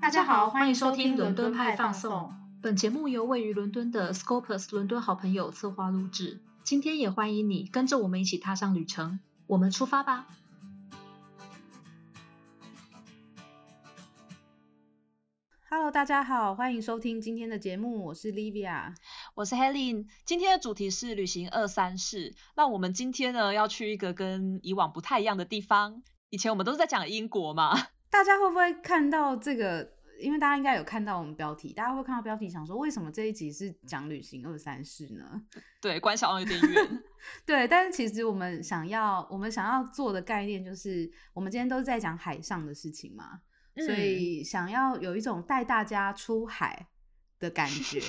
[0.00, 2.32] 大家好，欢迎收听伦敦派放送。
[2.62, 6.40] 本节目由位于伦敦的 Scopus 伦敦好朋友策划录制。
[6.64, 10.26] 今天也欢迎你跟着我们一起踏上旅程，我们出发吧
[15.68, 18.94] ！Hello，大家好，欢迎收听今天的节目，我是 Livia，
[19.34, 20.06] 我是 Helen。
[20.24, 22.34] 今天的主题是旅行二三事。
[22.56, 26.02] 那我们今天呢要去一个跟以往不太一样的地方。
[26.30, 27.76] 以前我们都是在讲英国嘛，
[28.10, 29.99] 大家会不会看到这个？
[30.20, 35.42] 因为大家应该有看到我们标题，大家会看到标题想说，为什么这一集是讲旅行二三事呢？
[35.80, 37.02] 对，关小王有点远。
[37.44, 43.40] 对，但是其实我们想要，我们想要做的概念就是，我们今天都是在讲海上的事情嘛，
[43.76, 46.88] 所以想要有一种带大家出海
[47.38, 48.00] 的感觉，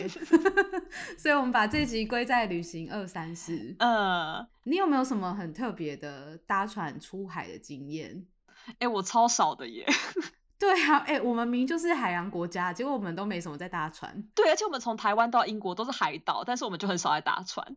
[1.17, 3.75] 所以我们把这集归在旅行二三事。
[3.79, 8.25] 呃，你有没有什么很特别的搭船出海的经验？
[8.79, 9.85] 哎，我超少的耶。
[10.61, 14.23] 对啊，哎，我们明明就是海洋国家，结果我们都没什么在搭船。
[14.35, 17.75] 对，而且我们从台湾到英国都是海岛，但是我们就很少在搭船。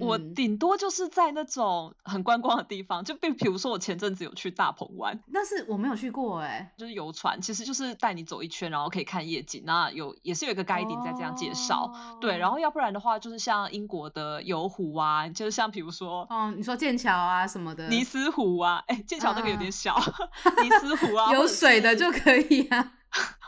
[0.00, 9.62] 我顶多就是在那种很观光的地方，就比比如说我前阵子有去大鹏湾，但是我没有去过哎，就是游船，其实就是带你走一圈，然后可以看夜景。
[9.64, 19.96] 那有也是有一个 guide 在这样介绍，对，然后要不然的话就是像英国的游湖啊，就是像比如说，嗯，你说剑桥啊什么的，尼斯湖啊，哎，剑桥那个有点小，
[20.62, 22.92] 尼斯湖啊， 有水的就可以啊，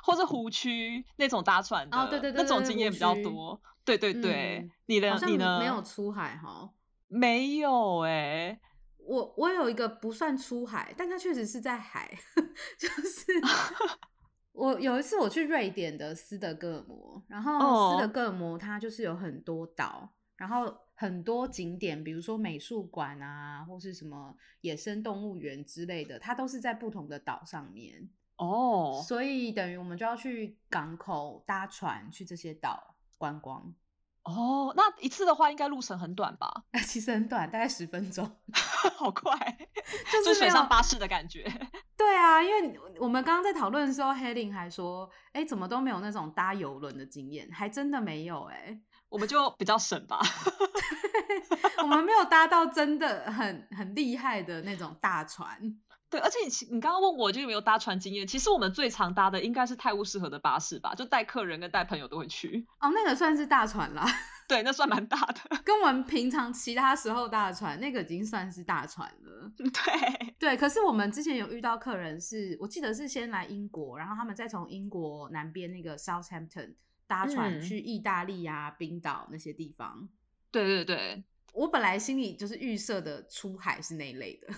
[0.08, 3.60] 或者湖区那种搭船的，对对对，那种经验比较多。
[3.84, 5.18] 对对对，你呢？
[5.26, 5.58] 你呢？
[5.58, 6.70] 没有出海哈？
[7.08, 8.58] 没有哎，
[8.96, 12.10] 我我有一个不算出海，但它确实是在海，
[12.80, 13.26] 就是
[14.52, 32.94] 我有一次我去瑞典的斯德哥尔摩，然后斯德哥尔摩它就是有很多岛，然后很多景点，比如说美术馆啊，或是什么野生动物园之类的，它都是在不同的岛上面哦，所以等于我们就要去港口搭船去这些岛。
[33.18, 33.74] 观光
[34.22, 36.48] 哦，那一次的话应该路程很短吧？
[36.86, 38.30] 其实很短，大概十分钟，
[38.96, 39.36] 好快，
[40.12, 41.42] 就是水上巴士的感觉。
[41.96, 50.20] 对啊，因为我们刚刚在讨论的时候，黑林还说，哎，怎么都没有那种搭游轮的经验，还真的没有哎，我们就比较省吧，
[51.82, 55.58] 我们没有搭到真的很很厉害的那种大船。
[56.10, 62.66] 对，而且你你刚刚问我就有没有搭船经验，其实我们最常搭的应该是泰晤士河的巴士吧，就带客人跟带朋友都会去。
[62.80, 64.06] 哦，那个算是大船啦。
[64.48, 69.52] 对，那算蛮大的，跟我们平常其他时候搭的船，那个已经算是大船了。
[69.58, 76.76] 对对，可是我们之前有遇到客人，是我记得是先来英国，然后他们再从英国南边那个 Southampton
[77.06, 80.08] 搭船去意大利呀、冰岛那些地方。
[80.50, 81.22] 对对对。
[81.52, 84.48] 我本来心里就是预设的出海是那一类的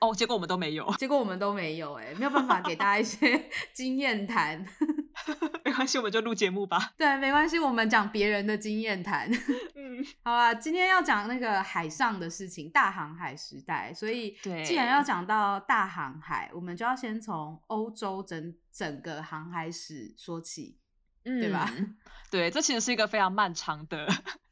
[0.00, 4.64] 哦，结果我们都没有，结果我们都没有，哎，没有办法给大家一些 经验谈，
[5.64, 6.94] 没关系，我们就录节目吧。
[6.96, 9.28] 对，没关系，我们讲别人的经验谈。
[9.74, 20.78] 嗯，好啊，今天要讲那个海上的事情，大航海时代，所以既然要讲到大航海，我们就要先从欧洲整整个航海史说起，
[21.24, 21.68] 嗯对吧？
[22.30, 24.06] 对，这其实是一个非常漫长的。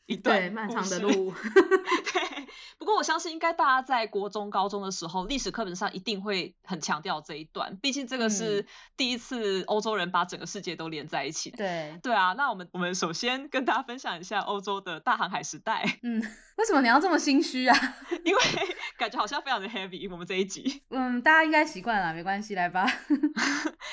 [0.06, 1.34] 一段漫长的路，
[2.12, 2.25] 对。
[2.78, 7.77] 不过我相信，应该大家在国中、高中的时候，历史课本上一定会很强调这一段。
[7.83, 11.50] 毕竟这个是第一次欧洲人把整个世界都连在一起。
[11.50, 12.33] 对，对啊。
[12.34, 15.84] 那我们我们首先跟大家分享一下欧洲的大航海时代。
[16.03, 16.21] 嗯，
[16.56, 17.77] 为什么你要这么心虚啊？
[18.25, 18.43] 因为
[18.99, 20.11] 感觉好像非常的 heavy。
[20.11, 22.87] 我们这一集，嗯，大家应该习惯了，没关系，来吧。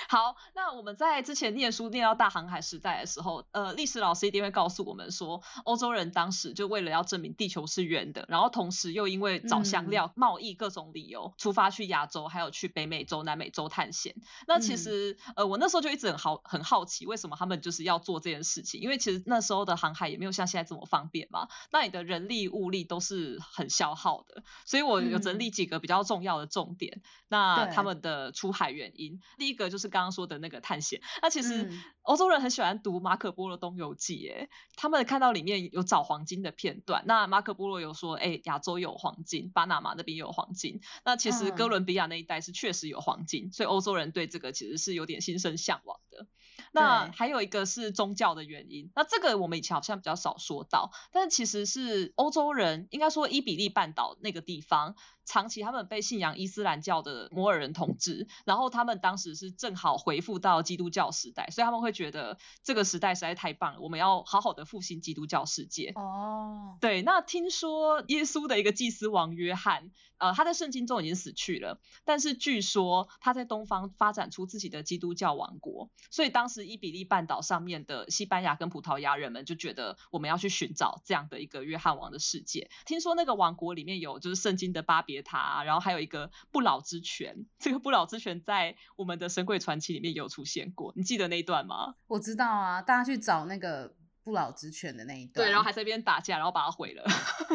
[0.10, 14.16] 好，那我们在之前念书念到大航海时代的时候，呃，历史老师一定会告诉我们说，欧洲人当时就为了要证明地球是圆的，然后同时又因为找香料、贸易各种理由，出发去亚洲，还有去北美洲、南美洲探险。
[14.48, 18.80] 那其实，呃，我那时候就一直很好很好奇，为什么他们就是要做这件事情？
[18.80, 24.44] 因为其实那时候的航海也没有像现在这么方便嘛，那你的人力物力都是很消耗的。
[24.66, 31.02] 所以我有整理几个比较重要的重点，那他们的出海原因，第一个就是刚刚说的那个探险。
[31.24, 31.72] 那其实
[32.04, 37.04] 欧洲人很喜欢读马可波罗东游记，哎，他们看到里面有找黄金的片段。
[37.08, 40.82] 那马可波罗有说，哎，亚洲有黄金，巴拿马那边有黄金。
[41.04, 46.28] 那其实哥伦比亚那一带是确实有黄金，所以欧洲人对这个其实是有点心生向往的。
[46.72, 54.96] 那还有一个是宗教的原因，那这个我们以前好像比较少说到，但是其实是欧洲人应该说伊比利半岛那个地方，
[55.26, 65.92] 长期他们被信仰伊斯兰教的摩尔人统治，然后他们当时是正好回复到基督教时代，所以他们会觉得这个时代实在太棒了，我们要好好的复兴基督教世界。
[65.96, 69.92] 哦，对，那听说耶稣的一个祭司王约翰。
[70.20, 82.70] 呃，他在圣经中已经死去了，但是据说他在东方发展出自己的基督教王国，所以当时伊比利半岛上面的西班牙跟葡萄牙人们就觉得我们要去寻找这样的一个约翰王的世界。
[82.86, 91.96] 听说那个王国里面有就是圣经的巴别塔，然后还有一个不老之泉， 这个不老之泉在我们的神鬼传奇里面有出现过，你记得那一段吗？
[92.08, 93.94] 我知道啊，大家去找那个。
[94.24, 97.04] 不老之犬的那一段，对，然后还在那边打架，然后把它毁了。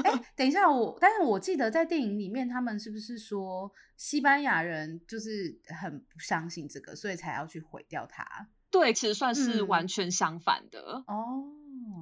[0.04, 8.48] 哎，等一下，我，但是我记得在电影里面，他们是不是说西班牙人就是很不相信这个，所以才要去毁掉它？
[8.70, 11.44] 对，其实算是完全相反的哦。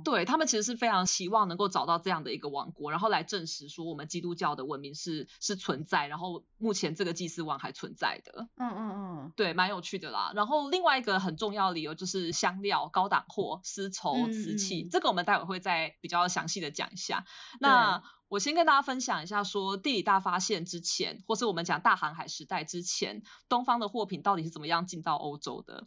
[0.04, 8.48] 对他们其实是非常希望能够找到这样的一个王国，然后来证实说我们基督教的文明是是存在，然后目前这个祭司王还存在的。
[8.56, 10.32] 嗯嗯嗯，对，蛮有趣的啦。
[10.34, 17.24] 然后另外一个很重要的理由就是香料、高档货、丝绸、瓷器，这个我们待会会再比较详细的讲一下。
[17.60, 25.86] 那我先跟大家分享一下，说地理大发现之前，或是我们讲大航海时代之前，东方的货品到底是怎么样进到欧洲的？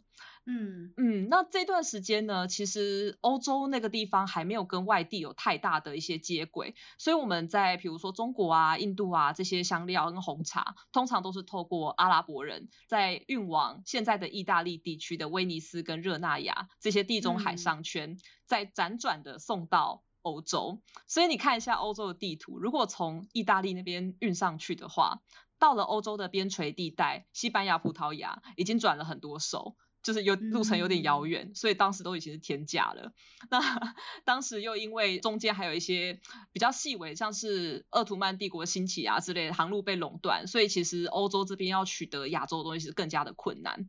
[0.52, 20.02] 嗯嗯，那这段时间呢，其实欧洲那个地方还没有跟外地有太大的一些接轨，所以我们在比如说中国啊、印度啊这些香料跟红茶，通常都是透过阿拉伯人在运往现在的意大利地区的威尼斯跟热那亚这些地中海商圈，再辗转的送到。
[20.22, 25.22] 欧洲，所以你看一下欧洲的地图，如果从意大利那边运上去的话，
[25.58, 33.12] 到了欧洲的边陲地带，西班牙、葡萄牙已经转了很多手，就是有路程有点遥远，所以当时都已经是天价了。
[33.50, 33.60] 那
[34.24, 36.20] 当时又因为中间还有一些
[36.52, 43.88] 比较细微，像是鄂图曼帝国兴起啊之类的航路被垄断，所以其实欧洲这边要取得亚洲的东西是更加的困难。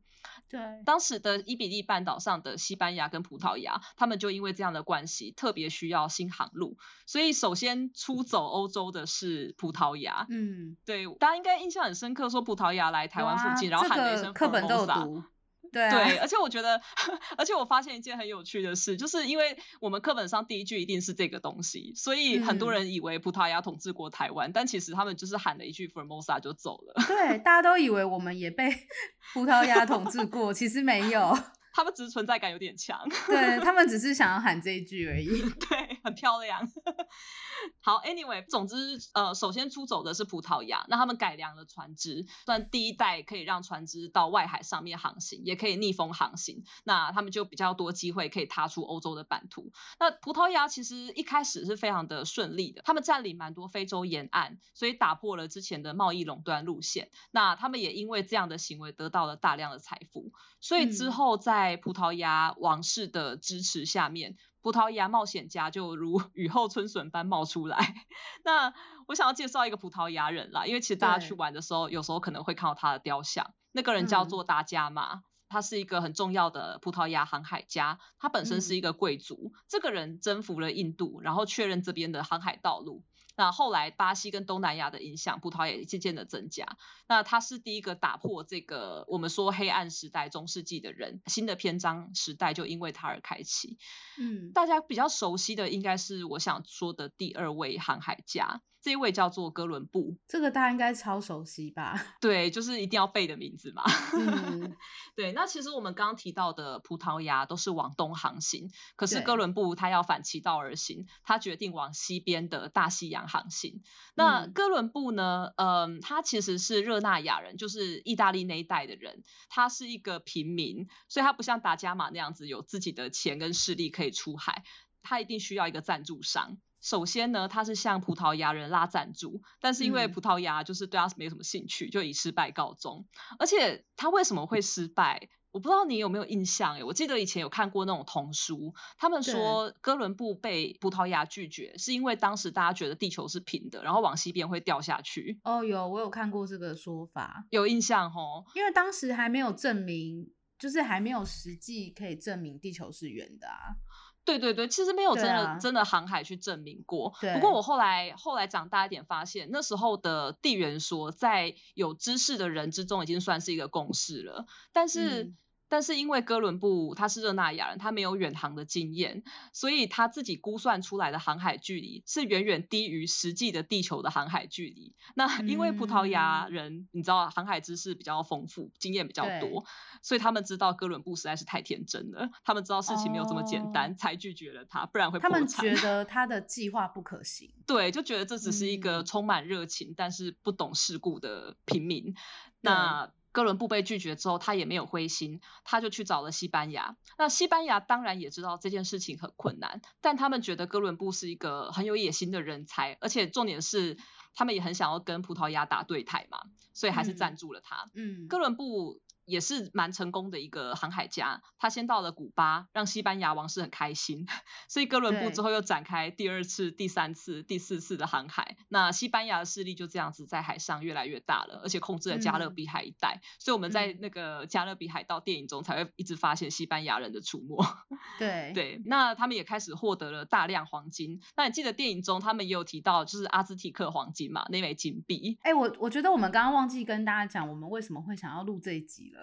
[0.50, 10.28] 对，当时的伊比利半岛上的西班牙跟葡萄牙，他们就因为这样的关系，特别需要新航路，所以首先出走欧洲的是葡萄牙。
[10.30, 15.24] 嗯，对，大家应该印象很深刻，说葡萄牙来台湾附近，然后喊了一声课本都有读。
[15.72, 15.84] 对，
[16.18, 16.82] 而且我觉得，
[17.38, 26.94] 而且我发现一件很有趣的事，就是因为我们课本上第一句一定是这个东西，所以很多人以为葡萄牙统治过台湾，但其实他们就是喊了一句 Formosa 就走了。
[27.08, 28.70] 对，大家都以为我们也被
[29.34, 31.38] 葡萄牙统治过，其实没有。
[31.74, 35.28] 他们只是存在感有点强，对 他们只是想要喊这一句而已。
[35.70, 36.62] 对，很漂亮。
[37.80, 49.72] 好，Anyway，总之，呃，首先出走的是葡萄牙，那他们改良了船只，算第一代可以让船只到外海上面航行，也可以逆风航行，那他们就比较多机会可以踏出欧洲的版图。
[50.00, 57.10] 那葡萄牙其实一开始是非常的顺利的，他们占领蛮多非洲沿岸，所以打破了之前的贸易垄断路线。
[57.30, 67.94] 那他们也因为这样的行为得到了大量的财富，所以之后在在葡萄牙王室的支持下面，葡萄牙冒险家就如 雨后春笋般冒出来。
[68.44, 68.74] 那
[69.08, 73.54] 我想要介绍一个葡萄牙人啦，因为其实大家去玩的时候，有时候可能会看到他的雕像。
[73.74, 79.54] 那个人叫做达伽马，他是一个很重要的葡萄牙航海家，他本身是一个贵族。
[79.68, 83.04] 这个人征服了印度，然后确认这边的航海道路。
[83.36, 86.78] 那后来巴西跟东南亚的影响，葡萄牙也渐渐的增加。
[87.08, 93.78] 那他是第一个打破这个我们说黑暗时代中世纪的人，新的篇章时代就因为他而开启。
[94.18, 98.62] 嗯，大家比较熟悉的应该是我想说的第二位航海家。
[98.82, 101.94] 这一位叫做哥伦布，这个大家应该超熟悉吧？
[102.20, 103.84] 对，就是一定要背的名字嘛。
[104.14, 104.76] 嗯，
[105.16, 105.32] 对。
[105.34, 113.84] 那其实我们刚刚提到的葡萄牙都是往东航行，可是哥伦布他要反其道而行，他决定往西边的大西洋航行。
[114.16, 115.52] 那哥伦布呢？
[115.58, 119.24] 嗯，他其实是热那亚人，就是意大利那一带的人。
[119.48, 124.64] 他是一个平民，所以他不像达伽马那样子有自己的钱跟势力可以出海，
[125.04, 126.58] 他一定需要一个赞助商。
[126.82, 133.06] 首先呢，他是向葡萄牙人拉赞助，但是因为葡萄牙就是对他没什么兴趣，就以失败告终。
[133.40, 135.30] 而且他为什么会失败？
[135.52, 145.42] 我不知道你有没有印象诶，我记得以前有看过那种童书，他们说哥伦布被葡萄牙拒绝，是因为当时大家觉得地球是平的，然后往西边会掉下去。
[145.44, 148.46] 哦，有，我有看过这个说法，有印象吼。
[148.56, 153.76] 因为当时还没有证明，就是还没有实际可以证明地球是圆的啊。
[154.24, 157.14] 对对对，其实没有真的真的航海去证明过。
[157.34, 164.46] 不过我后来后来长大一点，发现那时候的地缘说，在有知识的人之中已经算是一个共识了。
[164.72, 165.34] 但是
[165.72, 169.24] 但是因为哥伦布他是热那亚人，他没有远航的经验，
[169.54, 174.94] 所以他自己估算出来的航海距离是远远低于实际的地球的航海距离。
[175.16, 179.64] 那因为葡萄牙人你知道航海知识比较丰富，经验比较多，
[180.02, 192.14] 所以他们知道哥伦布实在是太天真了，他们知道事情没有这么简单，才拒绝了他，不然会他们觉得 他的计划不可行，对，就觉得这只是一个充满热情但是不懂世故的平民。
[192.60, 196.96] 那哥伦布被拒绝之后，他也没有灰心，他就去找了西班牙。
[197.18, 203.98] 那西班牙当然也知道这件事情很困难，但他们觉得哥伦布是一个很有野心的人才，而且重点是
[204.36, 206.40] 他们也很想要跟葡萄牙打对台嘛，
[206.74, 207.90] 所以还是赞助了他。
[207.94, 209.02] 嗯，哥伦布。
[209.32, 214.28] 也是蛮成功的一个航海家，他先到了古巴，让西班牙王室很开心，
[214.68, 227.58] 所以哥伦布之后又展开第二次、第三次、第四次的航海，那西班牙的势力就这样子在海上越来越大了，而且控制了加勒比海一带，所以我们在那个加勒比海盗电影中才会一直发现西班牙人的出没。
[228.20, 228.52] 对。
[228.54, 235.38] 对，那他们也开始获得了大量黄金，那你记得电影中他们也有提到就是阿兹提克黄金嘛，那枚金币。
[235.42, 239.21] 哎，我我觉得我们刚刚忘记跟大家讲，我们为什么会想要录这一集了。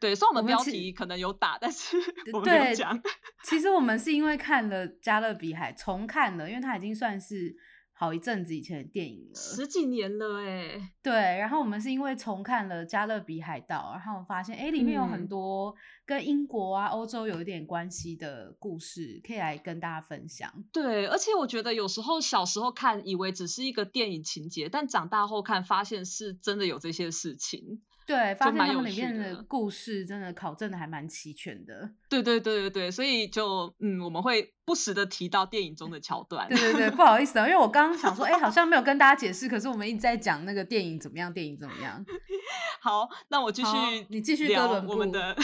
[0.00, 1.96] 对，虽然我们标题可能有打，但是
[2.32, 3.00] 我们没有讲。
[3.44, 7.54] 其实我们是因为看了《加勒比海》，重看了，因为它已经算是
[7.94, 10.92] 好一阵子以前的电影了，十几年了哎。
[11.02, 15.74] 对，然后我们是因为重看了《加勒比海盗》，然后发现哎，里面有很多
[16.04, 20.52] 跟英国啊、欧洲有一点关系的故事，可以来跟大家分享。
[20.72, 27.80] 对，而且我觉得有时候小时候看，以为只是一个电影情节，但长大后看，发现是真的有这些事情。
[28.06, 31.90] 对，发现他们里面的故事真的考证的还蛮齐全的。
[32.08, 34.53] 对对对对对，所以就嗯，我们会。
[34.64, 42.04] 不时的提到电影中的桥段，对对对，不好意思啊，因为我刚刚想说，哎，好像没有跟大家解释，可是我们一直在讲那个电影怎么样，电影怎么样。
[42.80, 45.34] 好，那我继续，你继续聊我们的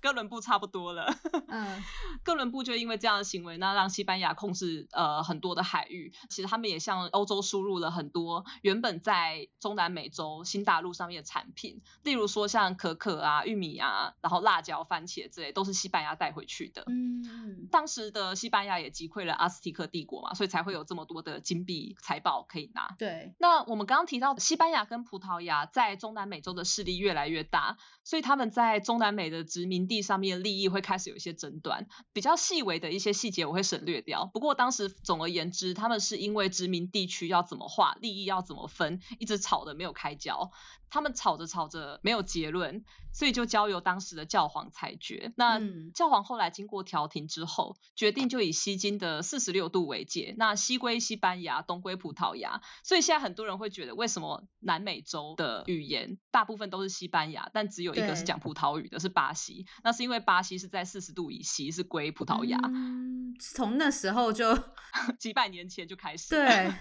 [0.00, 1.14] 哥伦布差不多了。
[1.48, 1.82] 嗯，
[2.22, 6.12] 哥伦布就因为这样的行为，那让西班牙控制呃很多的海域。
[6.30, 16.84] 其实他们也向欧洲输入了很多原本在中南美洲新大陆上面的产品，例如说像可可啊、玉米啊，然后辣椒、番茄之类，都是西班牙带回去的。
[16.86, 22.94] 嗯，当时的西班亚也击溃了阿斯提克帝国嘛，所以才会有这么多的金币财宝可以拿。
[22.98, 34.30] 对，那我们刚刚提到西班牙跟葡萄牙在中南美洲的势力越来越大，所以他们在中南美的殖民地上面利益会开始有一些争端，比较细微的一些细节我会省略掉。
[34.32, 40.50] 不过当时总而言之，他们是因为殖民地区要怎么划，利益要怎么分，一直吵的没有开交。
[40.88, 45.32] 他们吵着吵着没有结论，所以就交由当时的教皇裁决。
[45.36, 45.60] 那
[45.94, 52.60] 教皇后来经过调停之后，决定就以西经的四十六度为界，那西归西班牙，东归葡萄牙。
[52.82, 59.66] 所以现在很多人会觉得，为什么南美洲的语言大部分都是西班牙，但只有一个是讲葡萄语的，是巴西？
[59.82, 62.58] 那是因为巴西是在四十度以西，是归葡萄牙。
[62.64, 64.58] 嗯从那时候就
[65.20, 66.30] 几百年前就开始。
[66.30, 66.72] 对。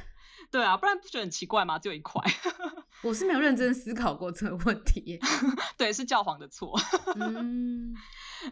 [0.51, 1.77] 对啊，不然不觉得很奇怪吗？
[1.79, 2.21] 只有一块，
[3.03, 5.19] 我是没有认真思考过这个问题。
[5.77, 6.79] 对，是教皇的错。
[7.15, 7.95] 嗯。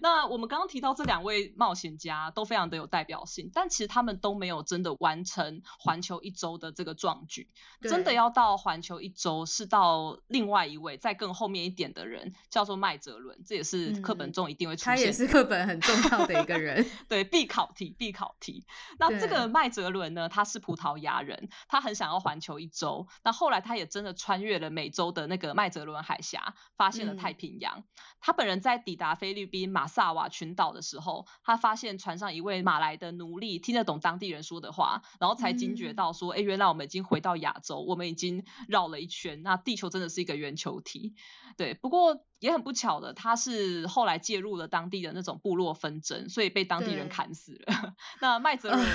[0.02, 7.50] 那我们刚刚提到这两位冒险家都非常的有代表性，但其实他们都没有真的完成环球一周的这个壮举。
[7.82, 14.96] 真的要到环球一周，是到另外一位在更后面一点的人，叫做麦哲伦，这也是课本中一定会出现。
[14.96, 18.66] 他也是课本很重要的一个人， 对，必考题，必考题。
[18.98, 23.08] 那这个麦哲伦呢，他是葡萄牙人，他很想要环球一周。
[23.24, 27.84] 那后来他也真的穿越了美洲的那个麦哲伦海峡，发现了太平洋。
[28.22, 41.16] 他本人在抵达菲律宾马萨瓦群岛的时候，他发现船上一位马来的奴隶听得懂当地人说的话，然后才惊觉到说，哎，原来我们已经回到亚洲，我们已经绕了一圈，那地球真的是一个圆球体。
[41.58, 47.96] 对，不过也很不巧的，他是后来介入了当地的那种部落纷争，所以被当地人砍死了。
[48.22, 48.88] 那麦哲伦。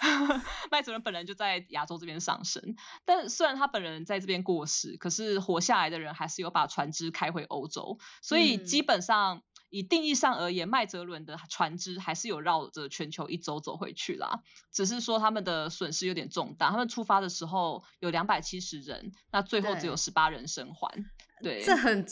[0.70, 14.42] 麦哲伦本人就在亚洲这边上升，但虽然他本人在这边过世，可是活下来的人还是有把船只开回欧洲，所以基本上以定义上而言，麦哲伦的船只还是有绕着全球一周走回去啦。
[14.70, 21.06] 只是说他们的损失有点重大，他们出发的时候有两百七十人，那最后只有十八人生还。
[21.42, 22.04] 对，这很。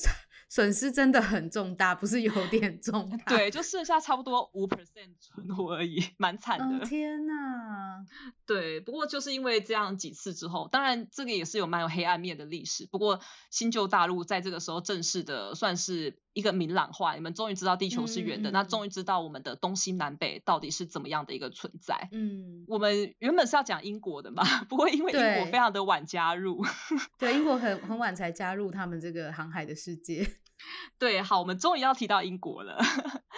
[0.51, 3.37] 损失真的很重大，不是有点重 大？
[3.37, 6.85] 对，就剩下差不多五 percent 存活而已，蛮惨的。
[6.89, 8.03] 天呐！
[8.47, 12.89] 对，不过就是因为这样几次之后，当然这个也是有蛮有黑暗面的历史。
[12.91, 13.21] 不过
[13.51, 22.09] 新旧大陆在这个时候正式的算是一个明朗化，你们终于知道地球是圆的，那终于知道我们的东西南北到底是怎么样的一个存在。
[22.11, 26.65] 嗯，我们原本是要讲英国的嘛， 不过因为英国非常的晚加入，
[27.19, 30.29] 对，英国很很晚才加入他们这个航海的世界。
[30.99, 32.81] 对，好，我们终于要提到英国了。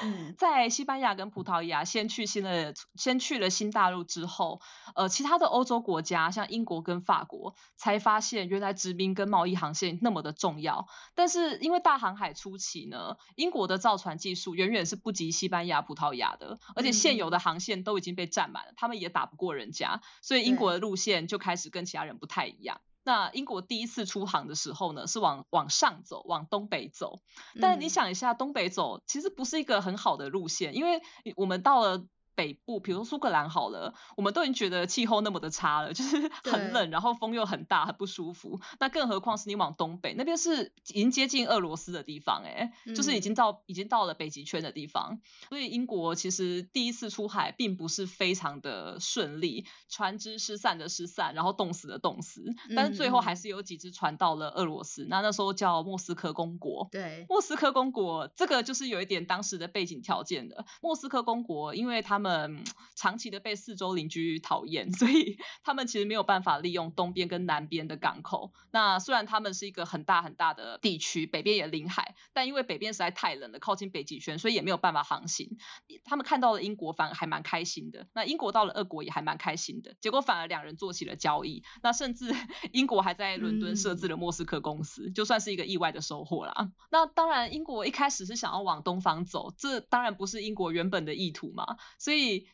[0.03, 4.63] 嗯，在西班牙跟葡萄牙先去新的先去了新大陆之后，
[4.95, 10.87] 呃，其他的欧洲国家像英国跟法国才发现原来殖民跟贸易航线那么的重要。
[11.15, 22.81] 但是因为大航海初期呢，英国的造船技术远远是不及西班牙、葡萄牙的，而且现有的航线都已经被占满了，他们也打不过人家，所以英国的路线就开始跟其他人不太一样。
[23.03, 27.21] 那英国第一次出航的时候呢，是往往上走，往东北走。
[27.61, 31.03] 但是你想一下，东北走其实不是一个很好的路线，因为
[31.37, 32.05] 我们到了。
[32.35, 38.61] 北部，比如苏格兰好了，我们都已经觉得气候那么的差了，就是很冷，然后风又很大，很不舒服。
[38.79, 45.21] 那更何况是你往东北那边是已经接近俄罗斯的地方，哎，就是已经到已经到了北极圈的地方。
[45.49, 52.45] 所以英国其实第一次出海并不是非常的顺利，船只失散的失散，然后冻死的冻死。
[52.75, 56.89] 但是最后还是有几只船到了俄罗斯，那那时候叫莫斯科公国。
[56.91, 60.65] 对，莫斯科公国这个就是有一点当时的背景条件的。
[60.81, 62.63] 莫斯科公国，因为他们嗯，
[62.95, 68.53] 长期的被四周邻居讨厌，所以他们其实没有办法利用东边跟南边的港口。
[68.71, 75.59] 那虽然他们是一个很大很大的地区，北边也临海，但因为北边实在太冷了，靠近北极圈，所以也没有办法航行。
[76.05, 78.07] 他们看到了英国，反而还蛮开心的。
[78.15, 81.65] 那英国到了俄国也还蛮开心的，结果反而两人做起了交易。
[81.83, 82.33] 那甚至
[82.71, 86.71] 英国还在伦敦设置了莫斯科公司，就算是一个意外的收获啦。
[86.93, 92.10] 那当然，英国一开始是想要往东方走，这当然不是英国原本的意图嘛，所以。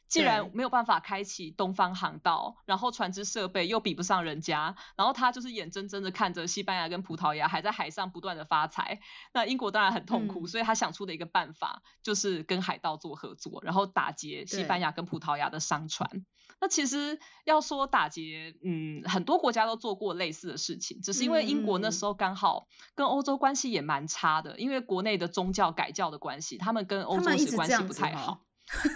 [0.08, 9.00] 既然没有办法开启东方航道，然后船只设备又比不上人家，然后他就是眼睁睁的看着西班牙跟葡萄牙还在海上不断的发财，
[9.32, 16.25] 那英国当然很痛苦，所以他想出的一个办法就是跟海盗做合作，然后打劫西班牙跟葡萄牙的商船。
[16.58, 28.40] 那其实要说打劫，嗯，很多国家都做过类似的事情，只是因为英国那时候刚好跟欧洲关系也蛮差的，因为国内的宗教改教的关系，他们跟欧洲是关系不太好。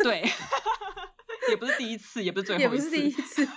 [0.02, 0.22] 对，
[1.50, 3.48] 也不是第一次，也不是最后一次，也不是第一次。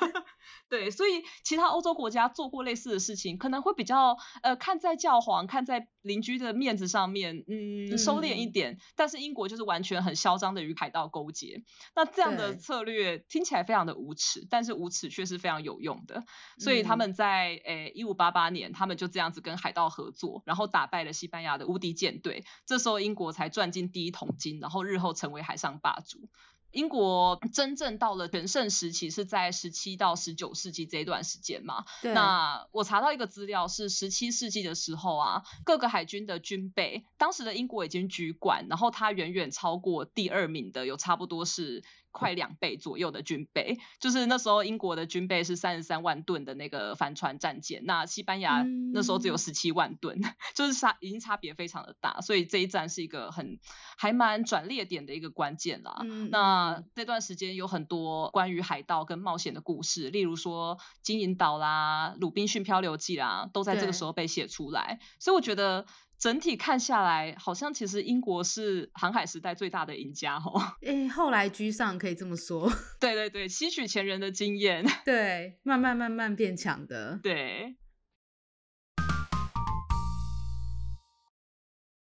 [0.74, 8.80] 对，所以其他欧洲国家做过类似的事情，可能会比较呃看在教皇、看在邻居的面子上面，嗯，收敛一点。
[8.96, 11.63] 但是英国就是完全很嚣张的与海盗勾结，
[11.96, 16.24] 那这样的策略听起来非常的无耻，但是无耻却是非常有用的。
[16.58, 22.44] 所以他们在诶一五八八年，他们就这样子跟海盗合作，然后打败了西班牙的无敌舰队。
[22.65, 26.29] 这时候英国才赚进第一桶金，然后日后成为海上霸主。
[26.74, 31.86] 英国真正到了全盛时期是在十七到十九世纪这一段时间嘛？
[32.01, 41.83] 那我查到一个资料是十七世纪的时候啊，各个海军的军备，当时的英国已经居冠，然后它远远超过第二名的，有差不多是。
[42.13, 50.21] 快两倍左右的军备，就是那时候英国的军备是三十三万吨的那个帆船战舰，那西班牙那时候只有十七万吨，
[50.55, 53.59] 就是差已经差别非常的大，所以这一战是一个很
[53.97, 56.01] 还蛮转捩点的一个关键啦。
[56.29, 65.85] 那这段时间有很多关于海盗跟冒险的故事，例如说金银岛啦、鲁滨逊漂流记啦，都在这个时候被写出来，所以我觉得。
[66.24, 70.53] 整体看下来，好像其实英国是航海时代最大的赢家哦。
[70.79, 72.72] 诶，后来居上可以这么说。
[72.98, 74.86] 对对对，吸取前人的经验。
[75.03, 77.20] 对，慢慢慢慢变强的。
[77.22, 77.75] 对。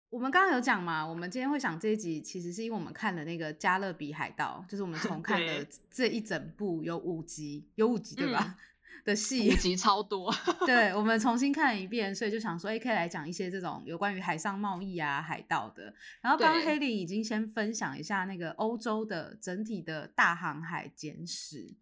[0.09, 8.55] 我们刚刚有讲嘛，我们今天会想这一集，其实是因为我们看了那个《加勒比海盗》，就是我们重看了这一整部，有五集，有五集对吧？
[9.07, 10.29] 的戏集超多，
[10.65, 15.93] 对我们重新看一遍，所以就想说，哎，可以来讲一些这种有关于海上贸易啊、海盗的。
[16.19, 21.73] 然后刚刚黑林已经先分享一下那个欧洲的整体的大航海简史，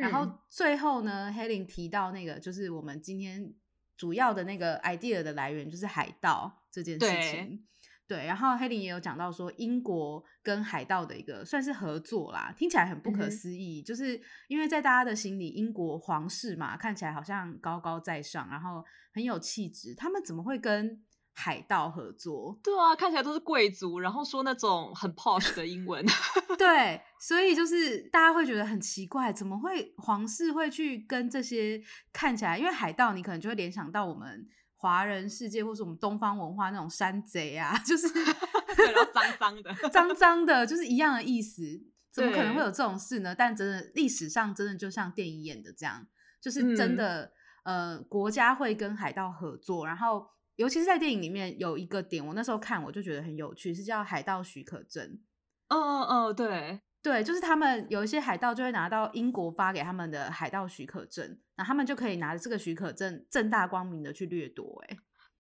[0.00, 3.52] 然后最后呢，黑林提到那个就是我们今天
[3.96, 7.64] 主要的那个 idea 的来源，就是海盗这件事情。
[8.08, 14.18] 对，然后黑林也有讲到说，英国跟海盗的一个算是合作啦，听起来很不可思议，就是
[14.48, 22.58] 因为在大家的心里，英国皇室嘛，看起来好像高高在上，然后很有气质，他们怎么会跟海盗合作？
[22.64, 26.02] 对啊，看起来都是贵族，然后说那种很 posh 的英文。
[26.56, 31.78] 对，所以就是大家会觉得很奇怪，怎么会皇室会去跟这些
[32.10, 34.48] 看起来，因为海盗你可能就会联想到我们。
[34.78, 38.08] 华人世界或是我们东方文化那种山贼啊， 就是
[39.12, 41.62] 脏脏的， 脏脏的，就是一样的意思。
[42.10, 43.34] 怎么可能会有这种事呢？
[43.34, 46.06] 但真的历史上真的就像电影演的这样，
[46.40, 47.32] 就是真的
[47.64, 49.86] 呃，国家会跟海盗合作。
[49.86, 55.20] 然后，尤其是在电影里面有一个点，我那时候看我就觉得很有趣，是叫海盗许可证。
[55.68, 56.80] 哦哦哦，对。
[57.08, 64.84] 对，就是他们有一些海盗就会拿到英国发给他们的海盗许可证，那他们就可以拿着这个许可证正大光明的去掠夺。
[64.86, 64.96] 哎，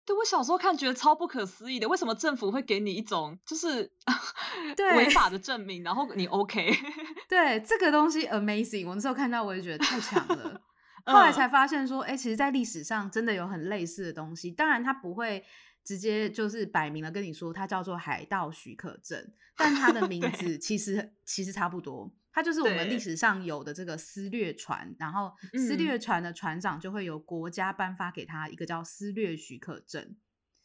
[0.05, 3.91] 对我小时候看觉得超不可思议的，为什么政府会给你一种就是
[4.77, 6.71] 对违法的证明，然后你 OK？
[7.27, 10.61] 对这个东西 amazing，我那时候看到我也觉得太强了。
[11.07, 14.51] 后来才发现说，哎，其实，在历史上真的有很类似的东西。
[14.51, 15.43] 当然，它不会
[15.85, 22.11] 直接就是摆明了跟你说它叫做海盗许可证，但它的名字其实其实差不多。
[22.33, 30.17] 它就是我们历史上有的这个私掠船，然后私掠船的船长就会由国家颁发给他一个叫私掠许可证。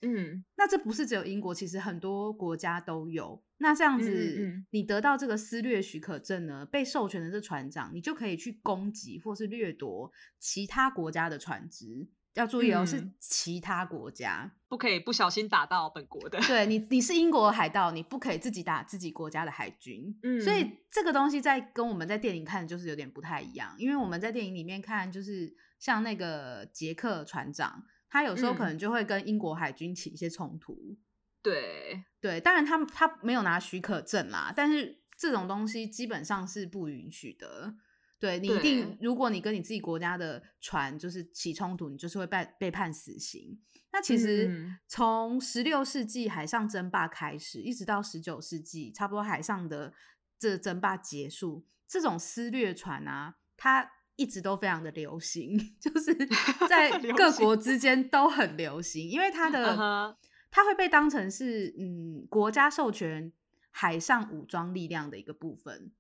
[0.03, 3.41] 嗯，那这不是只有英国，其实很多国家都有。
[3.59, 12.09] 那这样子，你得到这个私掠许可证呢，被授权的这船长，你就可以去攻击或是掠夺其他国家的船只。
[12.35, 16.41] 要注意哦，是其他国家，不可以不小心打到本国的。
[16.41, 20.17] 对你，你是英国海盗，你不可以自己打自己国家的海军。
[20.23, 27.85] 嗯，所以这个东西在跟我们在电影看就是有点不太一样，因为我们在电影里面看，就是像那个杰克船长。
[28.13, 30.99] 他有时候可能就会跟英国海军起一些冲突，
[31.41, 37.73] 对对，当然他他没有拿许可证啦，但是这种东西基本上是不允许的。
[38.21, 43.59] 对你一定，如果你跟你自己国家的船就是起冲突，你就是会被被判死刑。
[43.93, 49.93] 那其实从十六世纪海上争霸开始，一直到十九世纪，差不多海上的
[50.39, 53.91] 这争霸结束，这种私掠船啊，它。
[54.17, 56.15] 一直都非常的流行， 就是
[56.69, 60.15] 在各国之间都很流行，因为它的
[60.51, 63.33] 它会被当成是嗯国家授权
[63.71, 65.91] 海上武装力量的一个部分，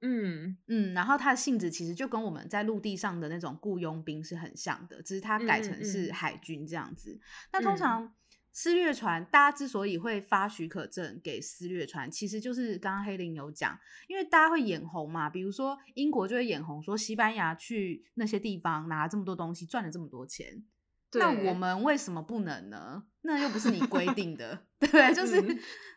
[0.00, 7.20] 嗯嗯，然后它的性质其实就跟我们在陆地上的那种雇佣兵是很像的，只是它改成是海军这样子。
[7.52, 8.14] 那通常。
[8.52, 15.30] 私掠船，大家之所以会发许可证给私掠船，其实就是刚刚黑林有讲，因为大家会眼红嘛。
[15.30, 20.64] 比如说英国就会眼红，说西班牙去那些地方拿了这么多东西，赚了这么多钱，
[21.12, 23.04] 那我们为什么不能呢？
[23.20, 25.14] 那又不是你规 定的，对不对？
[25.14, 25.40] 就是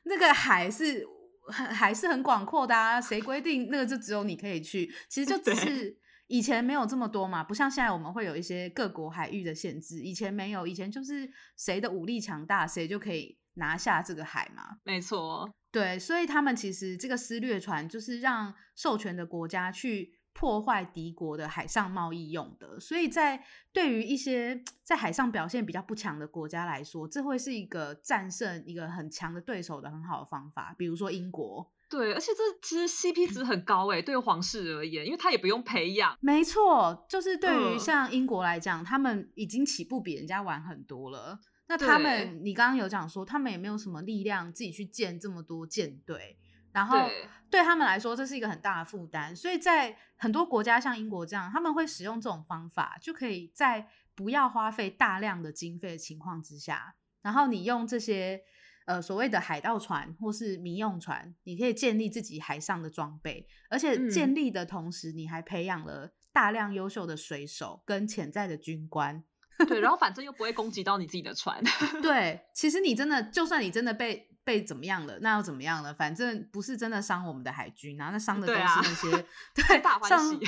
[0.04, 1.04] 那个海是
[1.52, 4.92] 还是很广阔的啊，谁规定那个就只有你可以去？
[5.10, 5.98] 其实就 只是。
[6.28, 10.02] 以前没有这么多嘛，不像现在我们会有一些各国海域的限制。
[10.02, 14.78] 以前没有，以前就是谁的武力强大，谁就可以拿下这个海嘛。
[14.84, 22.80] 没错，对，所以他们其实这个私掠船就是让授权的国家去破坏敌国的海上贸易用的。
[22.80, 30.76] 所以在对于一些在海上表现比较不强的国家来说，这会是一个战胜一个很强的对手的很好的方法。
[30.78, 31.72] 比如说英国。
[31.90, 36.18] 对，而且这其实 CP 值很高哎，对皇室而言，因为他也不用培养。
[36.22, 41.40] 没错，就是对于像英国来讲，他们已经起步比人家晚很多了。
[41.68, 46.40] 那他们，你刚刚有讲说，他们也没有什么力量自己去建这么多舰队，
[46.74, 47.08] 然后
[47.50, 49.34] 对他们来说，这是一个很大的负担。
[49.34, 58.42] 所以在很多国家，像英国这样，他们会使用这种方法，就可以在不要花费大量的经费的情况之下，然后你用这些。
[58.86, 69.24] 呃，所谓的海盗船或是民用船，你可以建立自己海上的装备，而且建立的同时，你还培养了大量优秀的水手跟潜在的军官。
[69.70, 71.64] 对，然后反正又不会攻击到你自己的船。
[72.02, 74.33] 对，其实你真的，就算你真的被。
[74.44, 75.20] 被怎么样了？
[75.20, 75.94] 那又怎么样了？
[75.94, 79.26] 反正不是真的伤我们的海军啊，那伤的都是那些
[79.56, 80.40] 对伤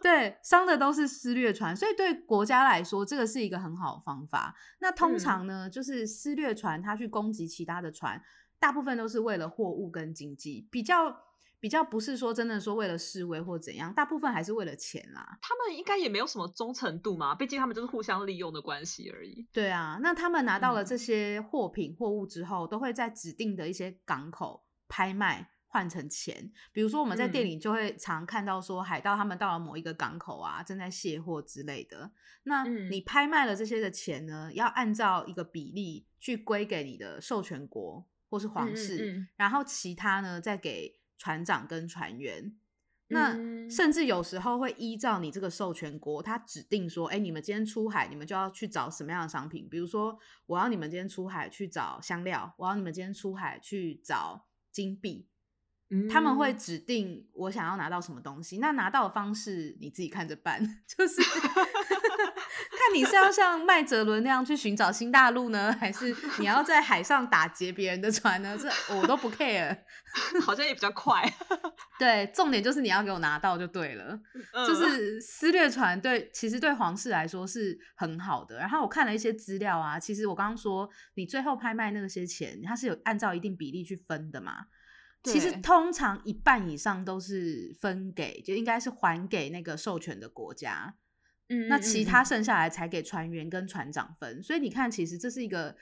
[0.00, 4.54] 对伤的都是私掠船，所以对国家来说，这个是一个很好的方法。
[4.80, 8.22] 那通常呢，就是私掠船它去攻击其他的船，
[8.58, 11.16] 大部分都是为了货物跟经济比较。
[11.62, 15.38] 比较不是说真的说为了示威或怎样，大部分还是为了钱啦。
[15.40, 19.46] 他们应该也没有什么忠诚度嘛，毕竟他们就是互相利用的关系而已。
[19.52, 26.50] 对啊，那他们拿到了这些货品货物之后，都会在指定的一些港口拍卖换成钱。
[26.72, 32.10] 比如说我们在店里就会常看到说海盗他们到了某一个港口啊，正在卸货之类的。
[32.42, 41.00] 那你拍卖了这些的钱呢，要按照一个比例去归给你的授权国或是皇室，然后其他呢再给。
[41.22, 42.52] 船长跟船员，
[43.06, 43.38] 那
[43.70, 49.68] 甚至有时候会依照你这个授权国，他指定说，哎，你们今天出海，你们就要去找什么样的商品？
[49.70, 55.28] 比如说，我要你们今天出海去找香料，我要你们今天出海去找金币。
[56.10, 61.64] 他们会指定我想要拿到什么东西，那拿到的方式你自己看着办， 就是看
[62.92, 68.56] 你是要像麦哲伦那样去寻找新大陆呢， 还是你要在海上打劫别人的船呢？
[68.60, 69.76] 这我都不 care，
[70.44, 71.22] 好像也比较快。
[71.98, 74.18] 对，重点就是你要给我拿到就对了。
[74.66, 78.58] 就是撕掠船对，其实对皇室来说是很好的。
[78.58, 84.66] 然后我看了一些资料啊，其实我刚刚说你最后拍卖那些钱，它是有按照一定比例去分的嘛。
[85.24, 90.96] 其实通常一半以上都是分给，就应该是还给那个授权的国家，
[91.52, 94.42] 嗯，那其他剩下来才给船员跟船长分。
[94.42, 95.76] 所以你看，其实这是一个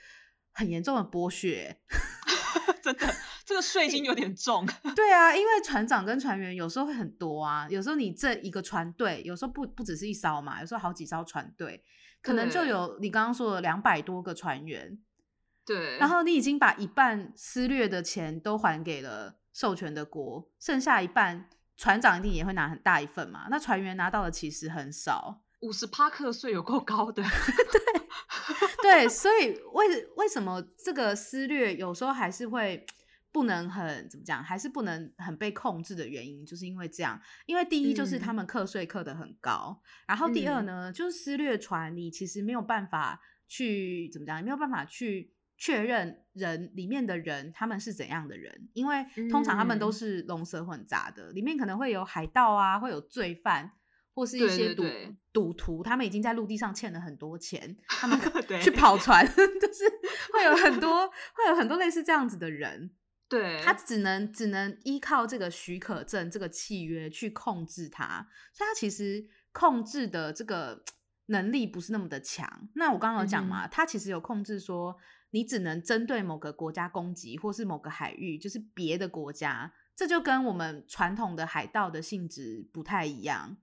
[0.51, 1.79] 很严重的剥削，
[2.83, 4.65] 真的，这个税金有点重。
[4.95, 11.81] 对啊，因为船长跟船员有时候会很多啊，有时候你这一个船队，有时候不不只是一艘嘛，有时候好几艘船队，
[12.21, 14.99] 可能就有你刚刚说的两百多个船员。
[15.63, 25.43] 对，然后你已经把一半私掠的钱都还给了授权的国，剩下一半船长一定也会拿很大一份嘛，那船员拿到的其实很少。
[25.61, 27.23] 五十帕克税有够高的，
[28.83, 32.85] 对对，所以为为什么这个思略有时候还是会
[33.31, 37.21] 不能很怎么讲，还是不能很被控制的原因，就是因为这样。
[37.45, 53.71] 因为第一就是他们课税课的很高，然后第二呢，就是撕裂船你其实没有办法去怎么讲，没有办法去确认人里面的人他们是怎样的人，因为通常他们都是龙蛇混杂的，里面可能会有海盗啊，会有罪犯。
[54.13, 54.83] 或是一些赌
[55.31, 58.19] 赌徒，他们已经在陆地上欠了很多钱，他们
[58.61, 59.85] 去跑船， 就是
[60.33, 62.91] 会有很多 会有很多类似这样子的人。
[63.29, 70.83] 对，他只能只能依靠这个许可证这个契约去控制他，所以他其实控制的这个
[71.27, 72.67] 能力不是那么的强。
[72.75, 74.97] 那我刚刚有讲嘛，他其实有控制说，
[75.29, 83.55] 你只能针对某个国家攻击，或是某个海域，就是别的国家，这就跟我们传统的海盗的性质不太一样。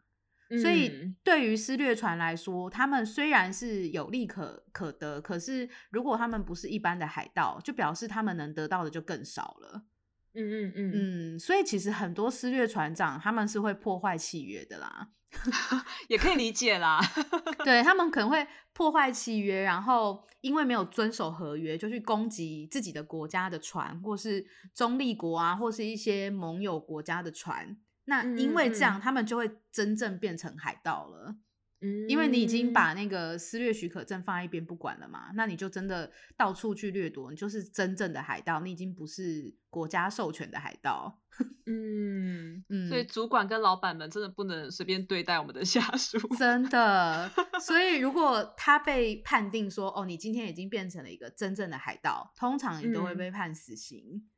[0.51, 9.83] 所以，对于撕掠船来说，他们虽然是有利可可得，可是如果他们不是一般的海盗，就表示他们能得到的就更少了。
[10.35, 10.93] 嗯嗯嗯
[11.35, 15.09] 嗯，所以其实很多撕掠船长他们是会破坏契约的啦，
[16.09, 16.99] 也可以理解啦。
[17.65, 27.77] 对他们可能会破坏契约，然后因为没有遵守合约，就去攻击自己的国家的船，或是中立国啊，或是一些盟友国家的船。
[28.09, 31.37] 那因为这样，他们就会真正变成海盗了。
[31.81, 41.21] 嗯，因为你已经把那个私掠许可证放在一边不管了嘛，那你就真的到处去掠夺，你就是真正的海盗，你已经不是国家授权的海盗。
[41.67, 47.31] 嗯 嗯，所以主管跟老板们真的不能随便对待我们的下属，真的。
[47.61, 54.29] 所以如果他被判定说，哦，你今天已经变成了一个真正的海盗，通常你都会被判死刑。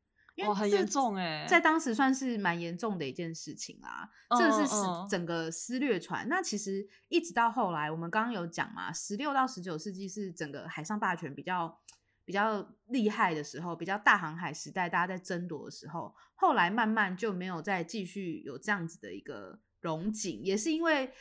[0.47, 4.11] 哇，很严重哎，在当时算是蛮严重的一件事情啦。
[4.39, 4.67] 这是
[5.09, 6.29] 整个撕掠船。
[6.29, 11.81] 那其实一直到后来，我们刚刚有讲嘛，十六到十九世纪是整个海上霸权比较
[12.25, 21.13] 比较厉害的时候，比较大航海时代，大家在争夺的时候，后来慢慢就没有再继续有这样子的一个荣景，也是因为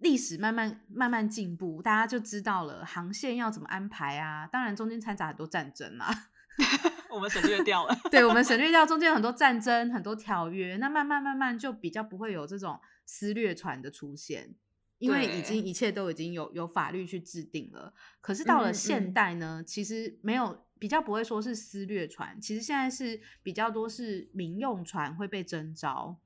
[0.00, 4.46] 历史慢慢慢慢进步，大家就知道了航线要怎么安排啊。
[4.46, 6.30] 当然中间掺杂很多战争啦。
[7.12, 14.54] 我们省略掉了，对，我们省略掉中间有很多战争、很多条约，那慢慢慢慢就比较不会有这种私掠船的出现，
[14.98, 17.92] 因为已经一切都已经有有法律去制定了。
[18.20, 26.18] 可是到了现代呢，其实没有比较不会说是私掠船，其实现在是比较多是民用船会被征召，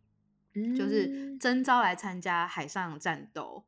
[0.77, 3.65] 就是征召来参加海上战斗。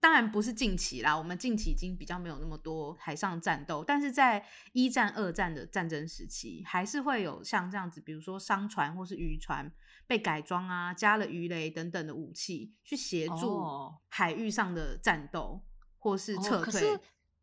[0.00, 9.70] 当然不是近期啦，我们近期已经比较没有那么多海上战斗，但是在一战、二战的战争时期，还是会有像这样子，比如说商船或是渔船
[10.06, 13.62] 被改装啊，加了鱼雷等等的武器，去协助
[14.08, 15.62] 海域上的战斗
[15.98, 16.64] 或是撤退。
[16.64, 17.00] 可是，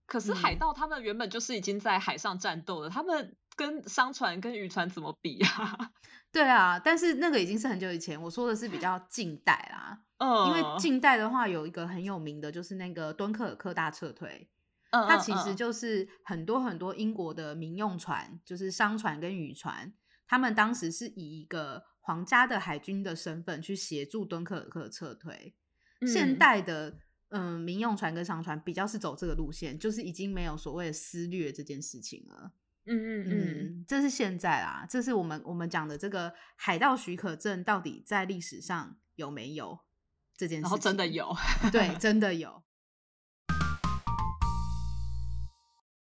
[0.07, 5.91] 可是海盗他们原本就是已经在海上战斗了，他们跟商船跟渔船怎么比啊？
[6.31, 9.99] 对啊，但是那个已经是很久以前，我说的是比较近代啦。
[10.19, 14.47] 嗯，因为近代的话有一个很有名的，就是那个敦刻尔克大撤退。
[14.91, 19.91] 嗯，它其实就是很多很多英国的民用船，就是商船跟渔船，
[20.27, 25.55] 他们当时是以一个皇家的海军的身份去协助敦刻尔克撤退。
[26.05, 32.51] 现代的嗯民用船跟商船比较是走这个路线，就是已经没有所谓的私掠这件事情了。
[32.87, 39.79] 嗯嗯嗯，这是现在啦，这是我们我们讲的这个海盗许可证到底在历史上有没有？
[40.37, 41.35] 这件事，然后真的有，
[41.71, 42.61] 对， 真的有。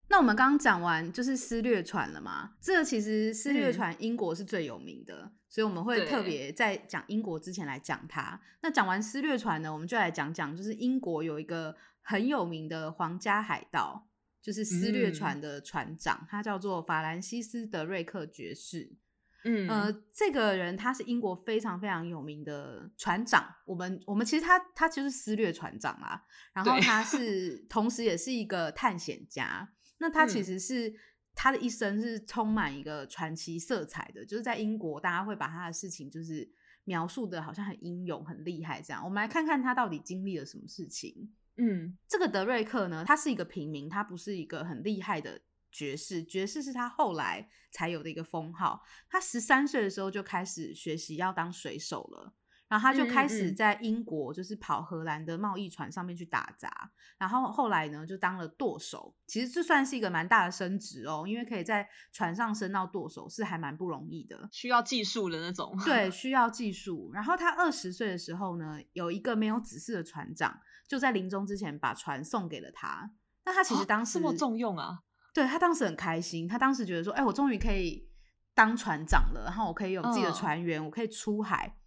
[0.10, 2.54] 那我们刚刚讲完就是撕掠船了嘛？
[2.60, 8.42] 这其实撕掠船英国是最有名的，所以我们会特别在讲英国之前来讲它。
[8.62, 14.07] 那讲完撕掠船呢，我们就来讲讲，就是英国有一个很有名的皇家海盗，
[14.48, 18.96] 就是撕掠船的船长，他叫做法兰西斯·德瑞克爵士。
[19.44, 23.54] 嗯呃，这个人他是英国非常非常有名的船长。
[23.66, 29.70] 我们我们其实他他就是撕掠船长啦，然后他 是同时也是一个探险家。
[29.98, 30.94] 那他其实是
[31.36, 36.50] 他的一生是充满一个传奇色彩的，就是在英国大家会把他的事情就是
[36.86, 39.04] 描述的好像很英勇很厉害这样。
[39.04, 41.34] 我们来看看他到底经历了什么事情。
[41.58, 45.42] 嗯，这个德瑞克呢，他是一个平民，他不是一个很厉害的。
[45.70, 48.82] 爵士，爵士是他后来才有的一个封号。
[49.10, 52.34] 他十三岁的时候就开始学习要当水手了。
[52.68, 56.92] 然后他就开始在英国，就是跑荷兰的贸易船上面去打杂。
[57.18, 59.16] 然后后来呢，就当了舵手。
[59.26, 65.78] 其实这算是一个蛮大的升职哦，因为可以在船上升到舵手是还蛮不容易的，需要技术的那种。
[65.86, 67.10] 对， 需要技术。
[67.14, 73.12] 然后他二十岁的时候呢，有一个没有指示的船长，就在临终之前把船送给了他。
[73.46, 75.00] 那他其实当时这么重用啊？
[75.34, 78.10] 对他当时很开心，他当时觉得说：“哎，我终于可以
[78.54, 81.78] 当船长了，然后我可以有自己的船员，我可以出海。”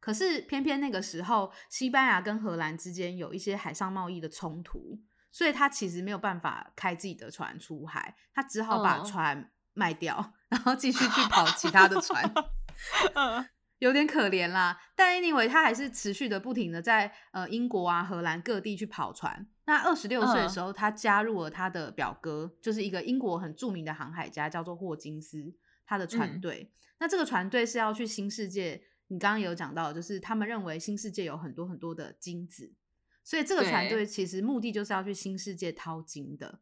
[0.00, 4.98] 可是偏偏那个时候，西班牙跟荷兰之间有一些海上贸易的冲突，
[5.32, 12.22] 所以他其实没有办法开自己的船出海，他只好把船卖掉，然后继续去跑其他的船，
[13.78, 14.80] 有点可怜啦。
[14.94, 19.46] 但 anyway，他还是持续的不停的在呃英国啊、荷兰各地去跑船。
[19.66, 25.54] 那二十六岁的时候，他加入了他的表哥，就是一个英国很著名的航海家，叫做霍金斯，
[25.86, 26.70] 他的船队。
[26.98, 28.82] 那这个船队是要去新世界。
[29.08, 32.72] 你刚刚有讲到，就是他们认为新世界有很多很多的金子，
[33.22, 36.60] 所以这个船队其实目的就是要去新世界淘金的。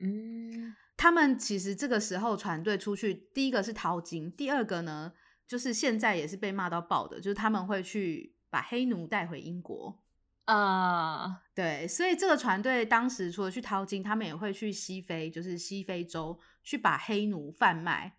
[0.00, 5.12] 嗯，他们其实这个时候船队出去，第一个是淘金，第二个呢，
[5.46, 10.02] 就是现在也是被骂到爆的，就是他们会去把黑奴带回英国。
[10.44, 18.16] 啊，对，所以这个船队当时除了去淘金，他们也会去西非，就是西非洲去把黑奴贩卖，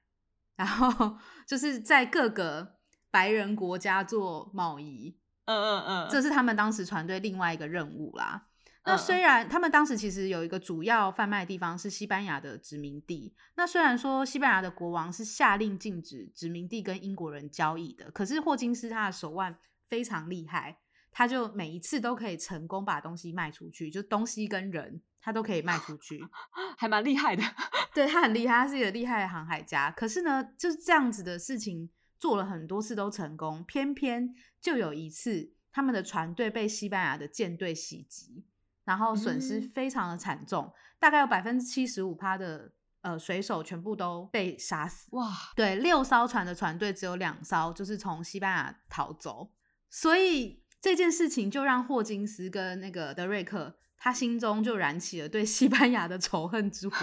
[0.56, 2.76] 然后就是在各个。
[3.12, 8.48] 白人国家做贸易，嗯嗯嗯，这是他们当时船队另外一个任务啦。
[8.86, 20.78] 那虽然他们当时其实有一个主要贩卖地方是西班牙的殖民地，那虽然说西班牙的国王是下令禁止殖民地跟英国人交易的，可是霍金斯他的手腕非常厉害，
[21.12, 26.24] 他就每一次都可以成功把东西卖出去，就东西跟人他都可以卖出去，
[26.78, 27.44] 还蛮厉害的。
[27.94, 29.92] 对他很厉害，他是一个厉害的航海家。
[29.92, 31.90] 可是呢，就是这样子的事情。
[32.18, 38.46] 做了很多次都成功，偏偏就有一次，他们的船队被西班牙的舰队袭击，
[38.86, 42.72] 然后损失非常的惨重，大概有百分之七十五趴的
[43.02, 45.10] 呃水手全部都被杀死。
[45.12, 49.52] 哇，对，六艘船的船队只有两艘就是从西班牙逃走，
[49.90, 56.96] 所以这件事情就让霍金斯跟那个德瑞克他心中就燃起了对西班牙的仇恨之火。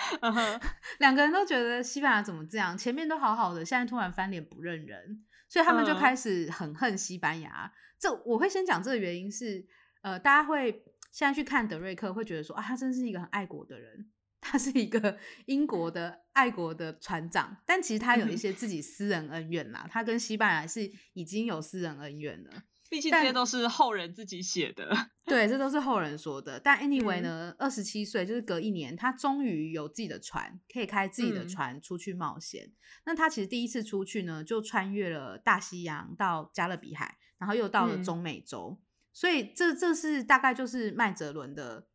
[0.98, 2.76] 两个人都觉得西班牙怎么这样？
[2.76, 7.70] 前面都好好的，现在突然翻脸不认人，所以他们就开始很恨西班牙。
[7.98, 9.66] 这我会先讲这个原因是，
[10.00, 22.62] 呃，大家会现在去看德瑞克，会觉得说啊，他真是一个很爱国的人，他是一个 英国的爱国的船长，但其实他有一 些自己私人恩怨啦，他跟西班牙是已经有私人恩怨了。
[22.88, 24.90] 毕竟这些都是后人自己写的，
[25.24, 26.58] 对，这都是后人说的。
[26.58, 32.72] 但 anyway 呢，二十七岁就是隔一年，他终于有自己的船，可以开自己的船出去冒险。
[33.06, 38.80] 那他其实第一次出去呢，就穿越了大西洋到加勒比海，然后又到了中美洲。
[39.12, 41.86] 所以这这是大概就是麦哲伦的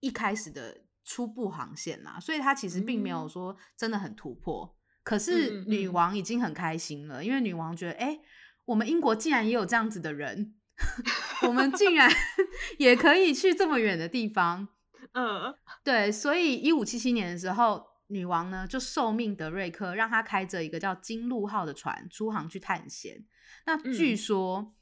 [0.00, 2.18] 一开始的初步航线啦。
[2.20, 4.76] 所以他其实并没有说真的很突破。
[5.02, 8.20] 可是女王已经很开心了，因为女王觉得，哎。
[8.64, 10.54] 我们英国竟然也有这样子的人，
[11.42, 12.08] 我们竟然
[12.78, 14.68] 也可以去这么远的地方。
[15.14, 23.24] 嗯，对，所以一五七七年的时候，女王呢就受命德瑞克，让他开着一个叫金鹿号的船出航去探险。
[23.66, 24.72] 那据说，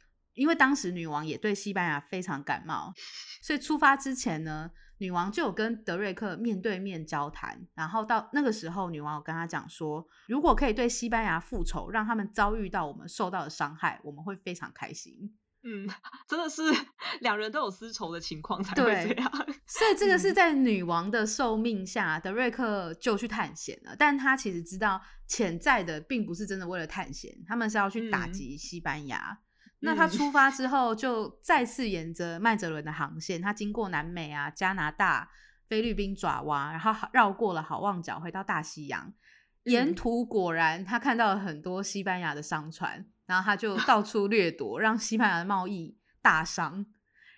[0.40, 2.94] 因为当时女王也对西班牙非常感冒，
[3.42, 4.70] 所以出发之前呢。
[5.02, 15.14] 女王就有跟德瑞克面对面交谈，然后到那个时候，女王有跟他讲说，如果可以对西班牙复仇，让他们遭遇到我们受到的伤害，我们会非常开心。
[15.62, 15.88] 嗯，
[16.28, 16.62] 真的是
[17.22, 19.32] 两人都有私仇的情况才会这样。
[19.66, 23.96] 所以这个是在女王的受命下，德瑞克就去探险了。
[23.96, 29.38] 但他其实知道潜在的并不是真的为了探险，他们是要去打击西班牙。
[29.82, 35.30] 那他出发之后，就再次沿着麦哲伦的航线，他经过南美啊、加拿大、
[35.68, 39.12] 菲律宾爪哇，然后绕过了好望角，回到大西洋。
[39.64, 46.84] 沿途果然他看到了很多西班牙的商船，然后他就到处掠夺，让西班牙的贸易大伤。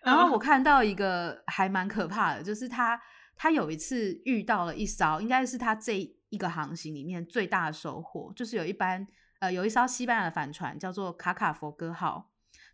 [0.05, 3.01] 然后我看到一个还蛮可怕的，就是他
[3.37, 5.97] 他有一次遇到了一艘，应该是他这
[6.29, 9.07] 一个航行里面最大的收获，就是有一班
[9.39, 12.32] 呃有一艘西班牙的帆船叫做卡卡佛哥号。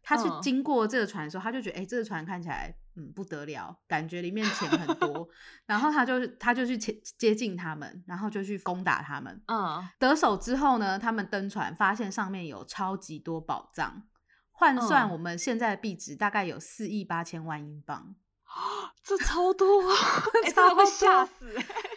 [0.08, 5.28] 他去经过这个船的时候，他就觉得，哎，这个船看起来，嗯，不得了，感觉里面钱很多。
[5.66, 9.38] 然后他就他就去接接近他们，然后就去攻打他们。
[9.48, 14.02] 嗯，得手之后呢，他们登船，发现上面有超级多宝藏，
[14.50, 18.16] 换算我们现在的币值，大概有四亿八千万英镑。
[19.04, 19.82] 这超多，
[20.54, 21.54] 超会吓死，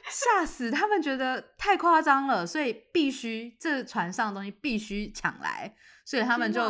[0.10, 0.70] 吓死！
[0.70, 5.74] 他们觉得太夸张了，所以必须这船上的东西必须抢来，
[6.06, 6.62] 所以他们就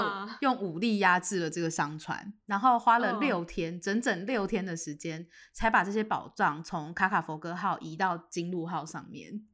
[0.41, 9.45] 用武力压制了这个商船，然后花了六天，整整六天的时间，才把这些宝藏从卡卡佛哥号移到金鹿号上面。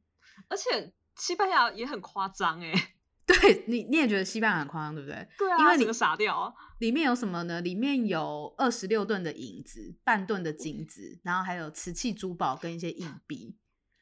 [0.48, 2.72] 而且西班牙也很夸张哎。
[3.28, 5.28] 对你，你也觉得西班牙很夸张，对不对？
[5.36, 6.54] 对啊，因为你傻掉。
[6.78, 7.60] 里面有什么呢？
[7.60, 13.58] 里面有二十六吨的银子，半吨的金子，然后还有瓷器、珠宝跟一些硬币。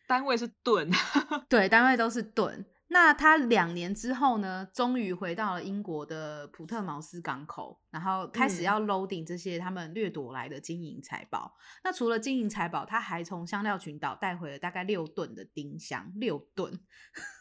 [0.07, 0.89] 单位是吨，
[1.51, 2.65] 对，单位都是吨。
[2.89, 11.57] 那他两年之后呢，终于回到了英国的普特茅斯港口，然后开始要 loading 这些他们掠夺来的金银财宝。
[11.85, 16.81] 那除了金银财宝，他还从香料群岛带回了大概六吨的丁香，六吨。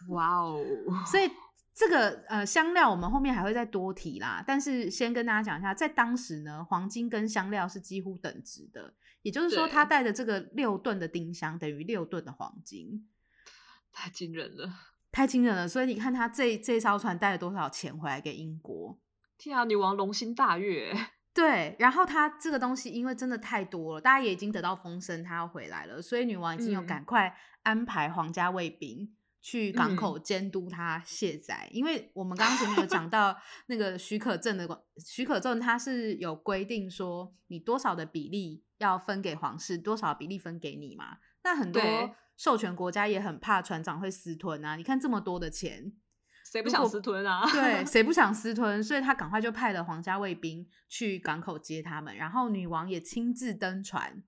[0.09, 0.63] 哇哦！
[1.09, 1.29] 所以。
[1.77, 8.93] 这个呃香料我们后面还会再多提啦，但是先跟大家讲一下，在当时呢，黄金跟香料是几乎等值的，
[9.23, 13.09] 也就是说，他带的这个六吨的丁香等于六吨的黄金，
[13.91, 14.71] 太惊人了，
[15.15, 15.65] 太惊人了。
[15.65, 18.99] 所以你看他这这艘船带了多少钱回来给英国？
[19.37, 20.93] 天啊，女王龙心大悦。
[21.33, 29.15] 对，然后他这个东西因为真的太多了，大家也已经得到风声，他要回来了，所以女王已经有赶快安排皇家卫兵。
[29.41, 33.37] 去港口监督他卸载，因为我们刚刚前面有讲到
[33.69, 41.17] 那个许可证的许可证，它是有规定说你多少的比例要分给皇室，多少比例分给你嘛。
[41.43, 41.79] 那很多
[42.37, 44.75] 授权国家也很怕船长会私吞啊。
[44.75, 45.93] 你看这么多的钱，
[46.51, 47.45] 谁不想私吞啊？
[47.51, 48.83] 对， 谁不想私吞？
[48.83, 54.23] 所以他赶快就派了皇家卫兵去港口接他们，然后女王也亲自登船。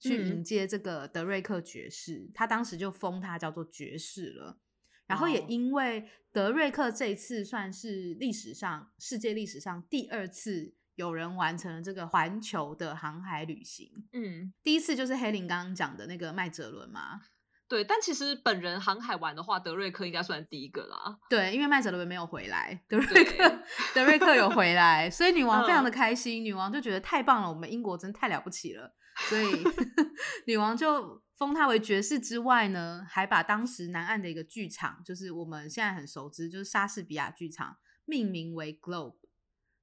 [0.00, 4.58] 去迎接这个德瑞克爵士，他当时就封他叫做爵士了。
[5.06, 14.06] 然后也因为德瑞克这一次算是历史上世界历史上第二次有人完成了这个环球的航海旅行。
[14.12, 17.22] 嗯，第一次就是黑林刚刚讲的那个麦哲伦嘛。
[17.66, 21.18] 对，但其实本人航海玩的话，德瑞克应该算第一个啦。
[21.30, 23.58] 对，因为麦哲伦没有回来，德瑞克
[23.94, 28.94] 德瑞克有回来，所以女王非常的开心，女王就觉得太棒了，我们英国真太了不起了。
[29.28, 29.64] 所以
[30.46, 39.16] 女王就封他为爵士之外呢，还把当时南岸的一个剧场，就是我们现在很熟知，就是莎士比亚剧场，命名为 Globe。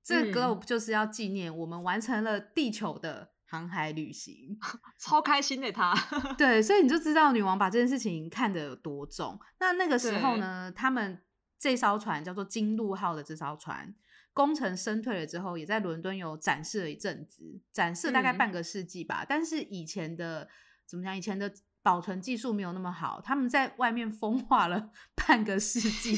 [0.03, 4.57] 这个 Globe 就是要纪念我们完成了地球的航海旅行，
[4.97, 5.93] 超开心的他。
[6.39, 9.37] 对，所以你就知道女王把这件事情看得有多重。
[9.59, 11.21] 那那个时候呢，他们
[11.59, 13.93] 这艘船叫做金鹿号的这艘船。
[14.33, 19.25] 功成身退了之后，也在伦敦有展示了一阵子，展示大概半个世纪吧。
[19.27, 20.47] 但是以前的
[20.85, 21.17] 怎么讲？
[21.17, 21.53] 以前的
[21.83, 26.15] 保存技术没有那么好，他们在外面风化了 半个世纪，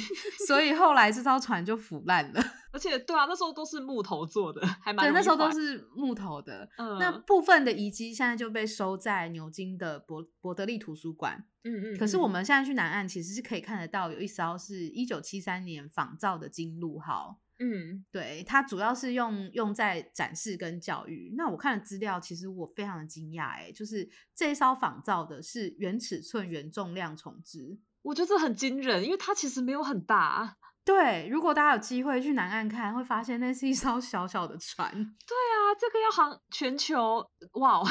[0.48, 2.42] 所以后来这艘船就腐烂了。
[2.74, 6.68] 而且，对啊，那时候都是木头做的，还蛮对，那时候都是木头的。
[6.78, 11.46] 嗯，那部分的遗迹现在就被收在牛津的博博德利图书馆。
[11.64, 11.98] 嗯嗯。
[11.98, 17.40] 可是我们现在去南岸，其实是可以看得到有一艘是一九七三年仿造的金鹿号。
[17.60, 21.34] 嗯，对，它主要是用用在展示跟教育。
[21.38, 30.58] 那我看的资料，其实我非常的惊讶，哎，就是这一艘仿造的是原尺寸、原重量重置，我觉得这很惊人，因为它其实没有很大。
[30.84, 34.92] 对，如果大家有机会去南岸看，会发现那是一艘小小的船。
[34.92, 37.82] 对啊，这个要航全球哇，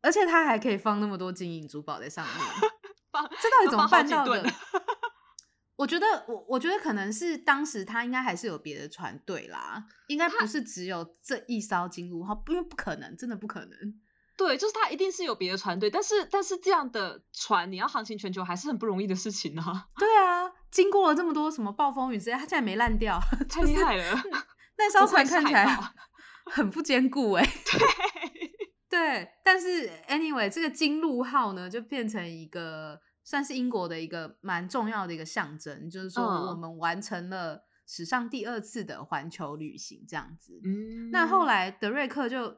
[0.00, 2.36] 而且它还可以放那么多金银珠宝在上面，
[3.42, 4.42] 这到底怎么办到的？
[5.76, 13.70] 我觉得我我觉得可能是当时他应该还是有别的船队啦，应该不是只有这一艘金鹿号，因为不可能，真的不可能。
[14.38, 19.88] 对，就是他一定是有别的船队，但是但是这样的船你要航行全球还是很不容易的事情啊。
[19.98, 24.22] 对啊，经过了这么多什么暴风雨之类，它竟然没烂掉，太厉害了。
[24.78, 25.66] 那艘船看起来
[26.50, 27.44] 很不坚固哎。
[28.88, 32.98] 对对，但是 anyway，这个金鹿号呢就变成一个。
[33.26, 40.60] 算是英国的一个蛮重要的一个象征，就是说我们完成了史上第二次的环球旅行，这样子。
[40.62, 42.56] 嗯，那后来德瑞克就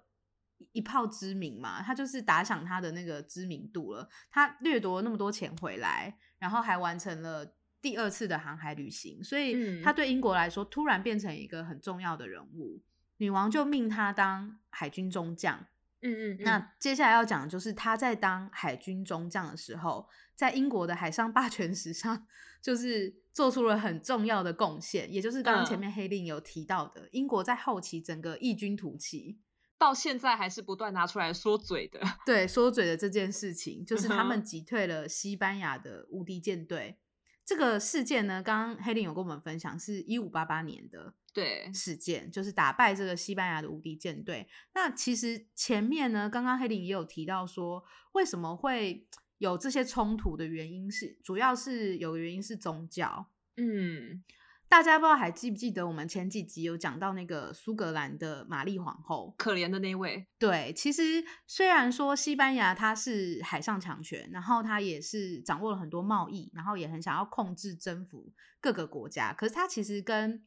[0.72, 4.06] 一炮知名嘛，他就是打响他的那个知名度了。
[4.30, 12.82] 他掠夺了那么多钱回来，然后还完成了第二次的航海旅行，所以他对英国来说突然变成一个很重要的人物。
[13.16, 15.66] 女王就命他当海军中将。
[16.00, 22.26] 嗯嗯，那接下来要讲的就是他在当海军中将的时候，在英国的海上霸权史上，
[22.62, 29.38] 就是做出了很重要的贡献，也就是刚刚前面黑令有提到的，英国在后期整个异军突起，
[29.76, 32.00] 到现在还是不断拿出来说嘴的。
[32.24, 36.98] 对，说嘴的这件事情，就是他们击退了西班牙的无敌舰队。
[37.44, 41.14] 这个事件呢，刚刚黑令有跟我们分享，是一五八八年的。
[41.38, 44.48] 对事件，就是打败这个西班牙的无敌舰队。
[44.74, 49.06] 那其实前面呢，刚刚黑林也有提到说，为什么会
[49.38, 53.30] 有这些冲突的原因是，主要是有个原因是宗教。
[53.56, 54.22] 嗯，
[54.68, 60.26] 大家不知道还记不记得我们前几集有讲到那个苏格兰的玛丽皇后，可怜的那位。
[60.38, 70.44] 对，其实虽然说西班牙它是海上强权，然后它也是掌握了很多贸易，然后也很想要控制征服各个国家，可是它其实跟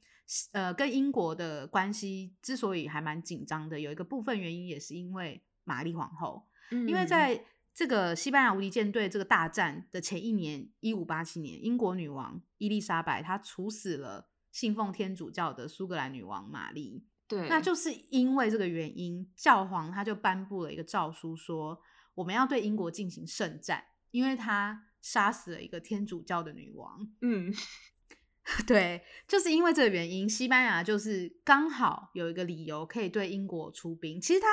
[0.51, 17.05] 呃跟英国的关系之所以还蛮紧张的，有一个部分原因也是因为玛丽皇后，因为在这个西班牙无敌舰队这个大战的前一年，一五八七年，英国女王伊丽莎白她处死了信奉天主教的苏格兰女王玛丽。
[17.27, 21.81] 对，那就是因为这个原因，教皇他就颁布了一个诏书，说
[22.13, 27.09] 我们要对英国进行圣战，因为他杀死了一个天主教的女王。
[27.21, 27.53] 嗯。
[28.65, 34.19] 对，就是因为这个原因，西班牙就是刚好有一个理由可以对英国出兵。
[34.19, 34.47] 其实他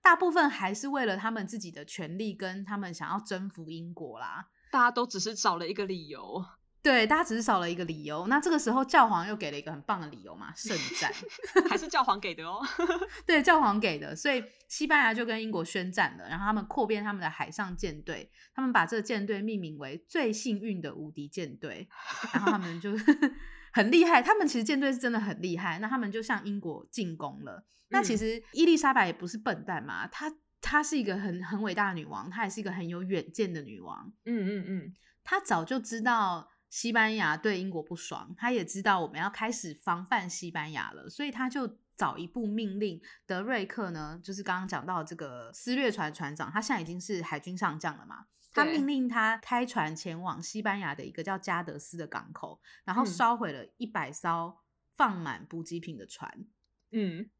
[0.00, 4.46] 大部分还是为了他们自己的权利，跟他们想要征服英国啦。
[4.70, 6.44] 大家都只是找了一个理由。
[6.84, 8.26] 对，大家只是少了一个理由。
[8.26, 11.10] 那这个时候教皇又给了一个很棒的理由嘛，圣战，
[11.66, 12.60] 还是教皇给的哦。
[13.24, 16.28] 对，教皇给的，所以西班牙就跟英国宣战了。
[16.28, 21.88] 然后他们扩编他们的海上舰队，他们把这个舰队命名为“最幸运的无敌舰队”。
[22.34, 22.90] 然后他们就
[23.72, 25.78] 很厉害，他们其实舰队是真的很厉害。
[25.78, 27.64] 那他们就向英国进攻了。
[27.88, 30.30] 那其实伊丽莎白也不是笨蛋嘛，她
[30.60, 34.12] 她是一个很很伟大的女王，她也是一个很有远见的女王。
[34.26, 36.50] 嗯嗯嗯，她早就知道。
[36.74, 54.58] 西班牙对英国不爽，他也知道我们要开始防范西班牙了，所以他就早一步命令德瑞克呢，就是刚刚讲到这个私掠船船长，他现在已经是海军上将了嘛，他命令他开船前往西班牙的一个叫加德斯的港口，然后烧毁了一百艘
[54.96, 56.44] 放满补给品的船。
[56.90, 57.30] 嗯。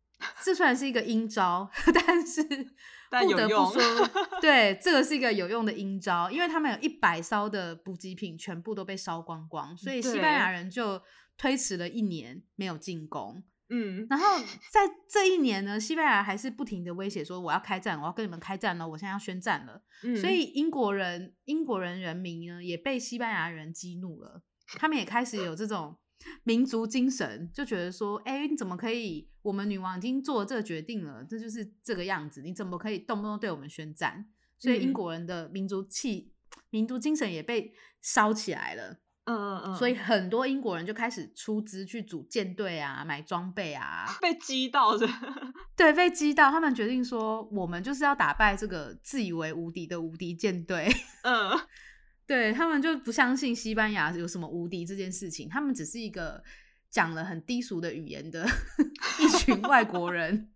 [0.42, 1.68] 这虽然是一个阴招，
[2.06, 3.80] 但是不得不说，
[4.40, 11.00] 对，这个是一个有用的阴招，因为他们有一百艘的补给品全部都被烧光光，所以西班牙人就
[11.36, 13.42] 推迟了一年没有进攻。
[13.70, 14.38] 嗯，然后
[14.70, 19.82] 在这一年呢，西班牙还是不停的威胁说：“我要开战，我要跟你们开战了，我现在要宣战了。”
[20.20, 24.42] 所以英国人、英国人人民呢也被西班牙人激怒了，
[24.78, 25.96] 他们也开始有这种。
[26.42, 29.28] 民族精神就觉得说，哎，你怎么可以？
[29.42, 34.26] 我们女王已经做了这个决定了，这就是这个样子，你怎么可以动不动对我们宣战？
[34.58, 36.32] 所以英国人的民族气、
[36.70, 39.00] 民族精神也被烧起来了。
[39.24, 39.76] 嗯嗯嗯。
[39.76, 44.06] 所以很多英国人就开始出资去组舰队啊，买装备啊。
[44.22, 45.06] 被激到的，
[45.76, 50.88] 对，被激到，他们决定说，我们就是要打败这个自以为无敌的无敌舰队。
[51.22, 51.50] 嗯。
[52.26, 56.42] 对他们就不相信西班牙有什么无敌这件事情，他们只是一个
[56.90, 58.46] 讲了很低俗的语言的
[59.20, 60.50] 一群外国人。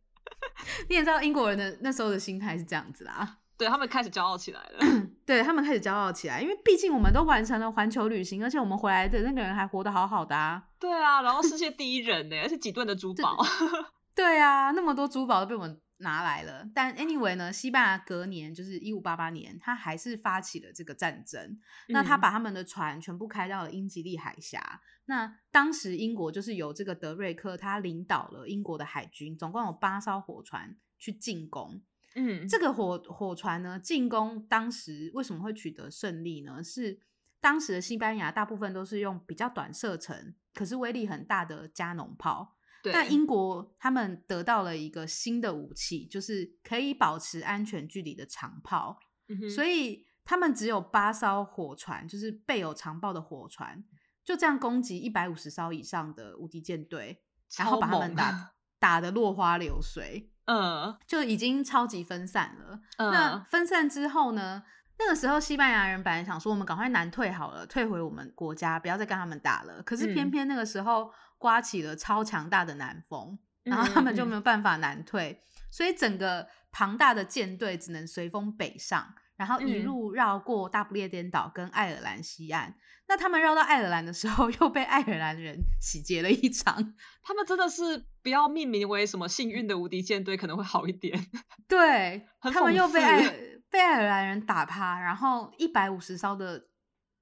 [0.89, 4.79] 你也知道英国人的那时候的心态是这样子啦，对他们开始骄傲起来了，
[5.25, 10.63] 对他们开始骄傲起来，因为毕竟我们都完成了环球旅行，而且我们回来的那个人还活得好好的啊。
[10.79, 13.37] 对啊，然后世界第一人呢，而且几吨的珠 宝。
[14.15, 15.81] 对啊，那么多珠宝都被我们。
[15.99, 17.53] 拿来了，但 anyway 呢？
[17.53, 21.59] 西班牙隔年就是一五八八年，他还是发起了这个战争。
[21.89, 24.81] 那他把他们的船全部开到了英吉利海峡。
[25.07, 31.83] 那当时英国就是由这个德瑞克他领导了英国的海军，总共有八艘火船去进攻。
[32.15, 36.63] 嗯，这个火火船呢进攻，当时为什么会取得胜利呢？
[36.63, 37.01] 是
[37.41, 42.58] 当时的西班牙大部分都是用比较短射程，可是威力很大的加农炮。
[42.93, 48.99] 那英国他们得到了一个新的武器，就是可以保持安全距离的长炮，
[49.55, 53.85] 所以他们只有八艘火船，就是备有长炮的火船，
[54.25, 57.23] 就这样攻击一百五十艘以上的无敌舰队，
[57.57, 62.81] 然后把他们打打的落花流水，嗯，就已经超级分散了。
[62.99, 64.63] 那分散之后呢？
[64.99, 69.83] 那个时候，西班牙人本来想说，我们赶快南退好了，退回我们国家，不要再跟他们打了。
[69.83, 75.41] 可是偏偏那个时候刮起了超强大的南风，然后他们就没有办法南退，
[75.71, 82.75] 所以整个庞大的舰队只能随风北上，然后一路绕过大不列颠岛跟爱尔兰西岸。
[83.07, 86.75] 那他们绕到爱尔兰的时候， 又被爱尔兰人洗劫了一场。
[87.23, 91.19] 他们真的是不要命名为什么幸运的无敌舰队可能会好一点。
[91.69, 93.33] 对，他们又被爱。
[93.71, 96.69] 被爱尔兰人打趴，然后一百五十艘的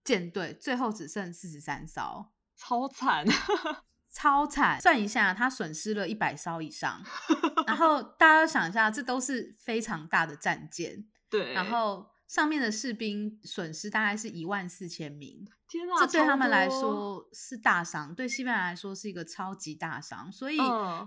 [0.05, 3.26] 舰队最后只剩四十三艘，超惨，
[4.12, 4.80] 超惨。
[4.80, 7.03] 算一下，他损失了一百艘以上。
[7.66, 11.07] 然后大家想一下，这都是非常大的战舰。
[11.28, 11.53] 对。
[11.53, 15.47] 然后上面的士兵损失大概是一万四千名。
[15.68, 20.30] 天这对他们来说是大伤，对西班牙来说是一个超级大伤。
[20.30, 20.57] 所以，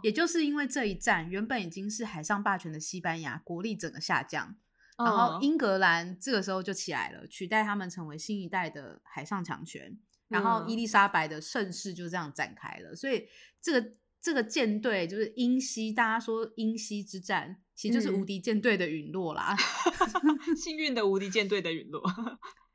[0.04, 4.58] 也就是因为这一战，原本已经是海上霸权的西班牙国力整个下降，
[5.00, 9.98] 然后英格兰这个时候就起来了，取代他们成为新一代的海上强权。
[10.28, 12.96] 然后伊丽莎白的盛世就这样展开了。
[12.96, 13.28] 所以，
[13.60, 19.56] 这个这个舰队就是英西，大家说英西之战，其实就是无敌舰队的陨落啦。
[20.56, 22.04] 幸运的无敌舰队的陨落。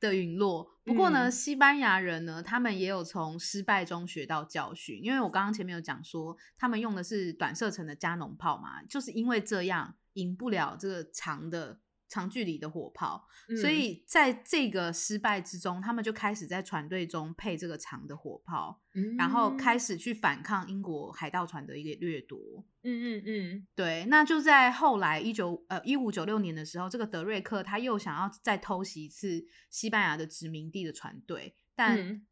[0.00, 0.68] 的陨落。
[0.84, 4.98] 不过呢，西班牙人呢，他们也有从失败中学到教训。
[5.00, 11.78] 因为我刚刚前面有讲说，他们用的是短射程的加农炮嘛，就是因为这样赢不了这个长的。
[12.14, 13.26] 长距离的火炮，
[13.60, 18.80] 所以在这个失败之中，他们就开始在船队中配这个长的火炮，
[19.18, 22.38] 然后开始去反抗英国海盗船的一个掠夺。
[22.84, 24.04] 嗯嗯嗯，对。
[24.04, 32.22] 那就在后来一九呃一五九六年的时候，这个德瑞克他又想要再偷袭一次西班牙的殖民地的船队，但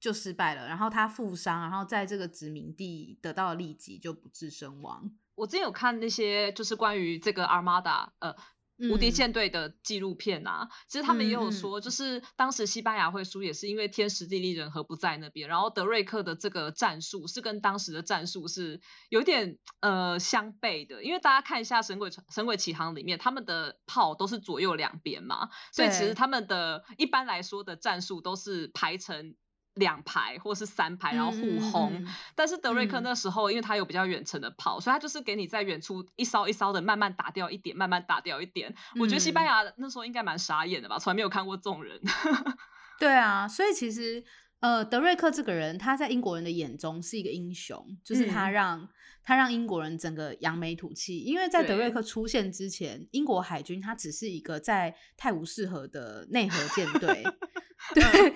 [0.00, 0.66] 就失败了。
[0.66, 5.12] 然后他负伤，然后在这个殖民地得到了利己，就不治身亡。
[5.36, 8.34] 我之前有看那些就是关于这个 Armada 呃。
[8.78, 15.48] 无敌舰队的纪录片啊，其实他们也有说，就是当时西班牙会输，也是因为天时地利人和不在那边。
[15.48, 29.34] 然后德瑞克的这个战术是跟当时的战术是有点呃相悖的，因为大家看一下《神鬼神鬼奇航》里面，他们的炮都是左右两边嘛，所以其实他们的一般来说的战术都是排成。
[29.78, 32.06] 两排或是三排，然后互轰。
[32.34, 38.74] 但是德瑞克那时候，因为他有比较远程的炮，所以他就是给你在远处一烧一烧的慢慢打掉一点，慢慢打掉一点。
[39.00, 42.00] 我觉得西班牙那时候应该蛮傻眼的吧，从来没有看过这种人。
[43.00, 44.24] 对啊，所以其实
[44.60, 48.88] 呃，德瑞克这个人，他在英国人的眼中是一个英雄，就是他让
[49.22, 51.20] 他让英国人整个扬眉吐气。
[51.20, 57.22] 因为在德瑞克出现之前，英国海军他只是一个在泰晤士河的内河舰队，
[57.94, 58.34] 对。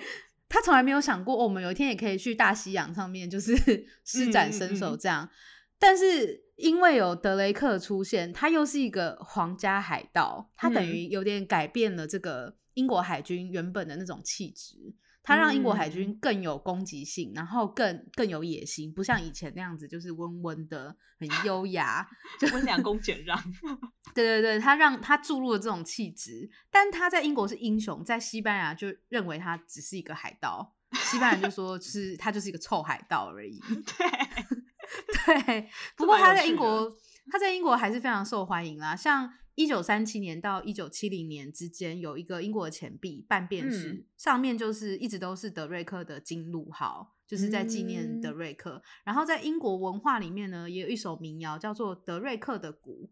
[0.53, 3.57] 他从来没有想过，我们有一天也可以去大西洋上面，就是
[4.05, 5.27] 施展身手这样。
[5.79, 14.93] 但是因为有德雷克出现，他又是一个皇家海盗，他等于有点改变了这个英国海军原本的那种气质。
[15.23, 22.05] 他让英国海军更有攻击性，然后更更有野心，不像以前那样子，就是温温的、很优雅，
[22.37, 23.41] 就温良恭俭让。
[24.13, 33.59] 对对对，他让他注入了这种气质，但他在英国是英雄，在西班牙就认为他只是一个海盗，西班牙就说是他就是一个臭海盗而已。
[35.25, 36.93] 对对，不过他在英国，
[37.31, 39.33] 他在英国还是非常受欢迎啦，像。
[39.55, 48.81] 一九三七年到一九七零年之间，有一个英国的钱币半便士，上面就是一直都是德瑞克的金鹿号，就是在纪念德瑞克。
[49.03, 53.07] 然后在英国文化里面呢，也有一首民谣叫做《德瑞克的鼓》，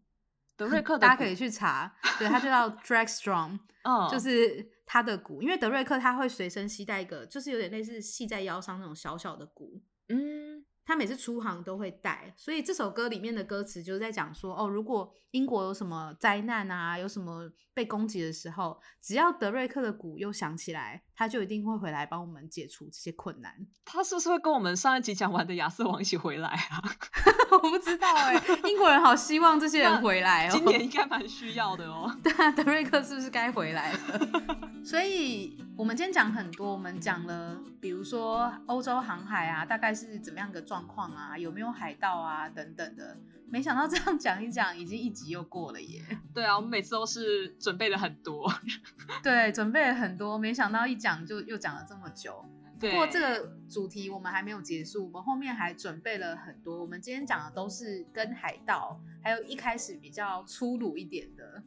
[0.56, 3.60] 德瑞克 大家可以去查，对，它就叫 Drag Strong，
[4.10, 10.64] 就是他的鼓，因为德瑞克他会随身携带一个，就是有点类似系在腰上那种小小的鼓，嗯。
[10.84, 21.02] 他每次出航都会带，所以这首歌里面的歌词就是在讲说，哦，如果英国有什么灾难啊，有什么被攻击的时候，只要德瑞克的鼓又响起来。
[21.14, 23.54] 他就一定会回来帮我们解除这些困难。
[23.84, 26.82] 他是不是会跟我们上一集讲完的亚瑟王一起回来啊？
[27.52, 30.50] 我不知道哎，英国人好希望这些人回来哦。
[30.50, 32.12] 今年应该蛮需要的哦。
[32.24, 33.98] 对啊，德瑞克是不是该回来了？
[34.84, 43.18] 所以我们今天讲很多，我们讲了，比如说欧洲航海啊，大概是怎么样的状况啊，有没有海盗啊等等的。
[43.46, 46.02] 没想到这样讲一讲，已经一集又过了耶。
[46.32, 48.50] 对啊，我们每次都是准备了很多。
[49.22, 52.42] 对，准备了很多，没想到一讲就又讲了这么久。
[52.80, 56.80] 不过这个主题我们还没有结束，我们后面还准备了很多。
[56.80, 61.62] 我们今天讲的都是跟海盗，还有一开始比较粗鲁一点的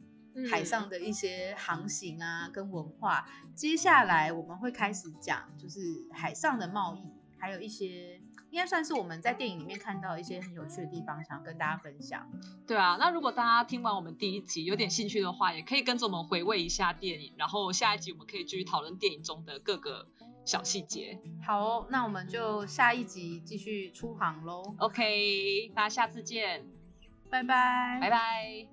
[0.50, 3.24] 海上的一些航行啊，跟文化。
[3.54, 5.78] 接下来我们会开始讲，就是
[6.12, 8.20] 海上的贸易，还有一些。
[8.56, 12.26] 应该算是我们在电影里面看到一些很有趣的地方，想要跟大家分享。
[12.66, 20.06] 对啊，那如果大家听完我们第一集有点兴趣的话，也可以跟着我们回味一下电影，然后下一集我们可以继续讨论电影中的各个
[20.46, 21.20] 小细节。
[21.46, 24.74] 好，那我们就下一集继续出航喽。
[24.78, 26.64] OK，大家下次见，
[27.28, 28.66] 拜拜，拜拜。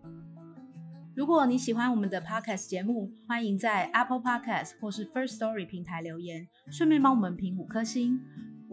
[1.13, 8.21] 如果你喜欢我们的 Podcast 节目，欢迎在 Apple Podcast 或是 First Story 平台留言，顺便帮我们评五颗星。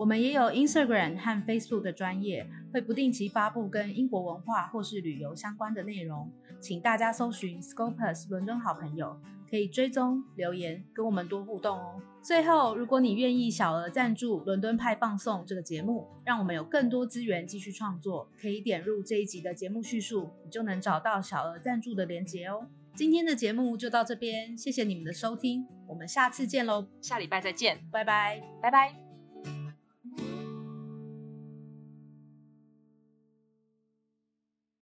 [0.01, 9.21] 我们也有 Instagram 和 Facebook 的专业，会不定期发布跟英国文化或是旅游相关的内容，请大家搜寻 Scopus 伦敦好朋友，
[9.51, 12.01] 可以追踪留言跟我们多互动哦。
[12.23, 22.67] 最后，如果你愿意小额赞助《伦敦派放送》这个节目，让我们有更多资源继续创作，可以点入这一集的节目叙述，你就能找到小额赞助的连结哦。
[22.95, 29.10] 今天的节目就到这边，谢谢你们的收听，我们下次见喽，下礼拜再见，拜拜，拜拜。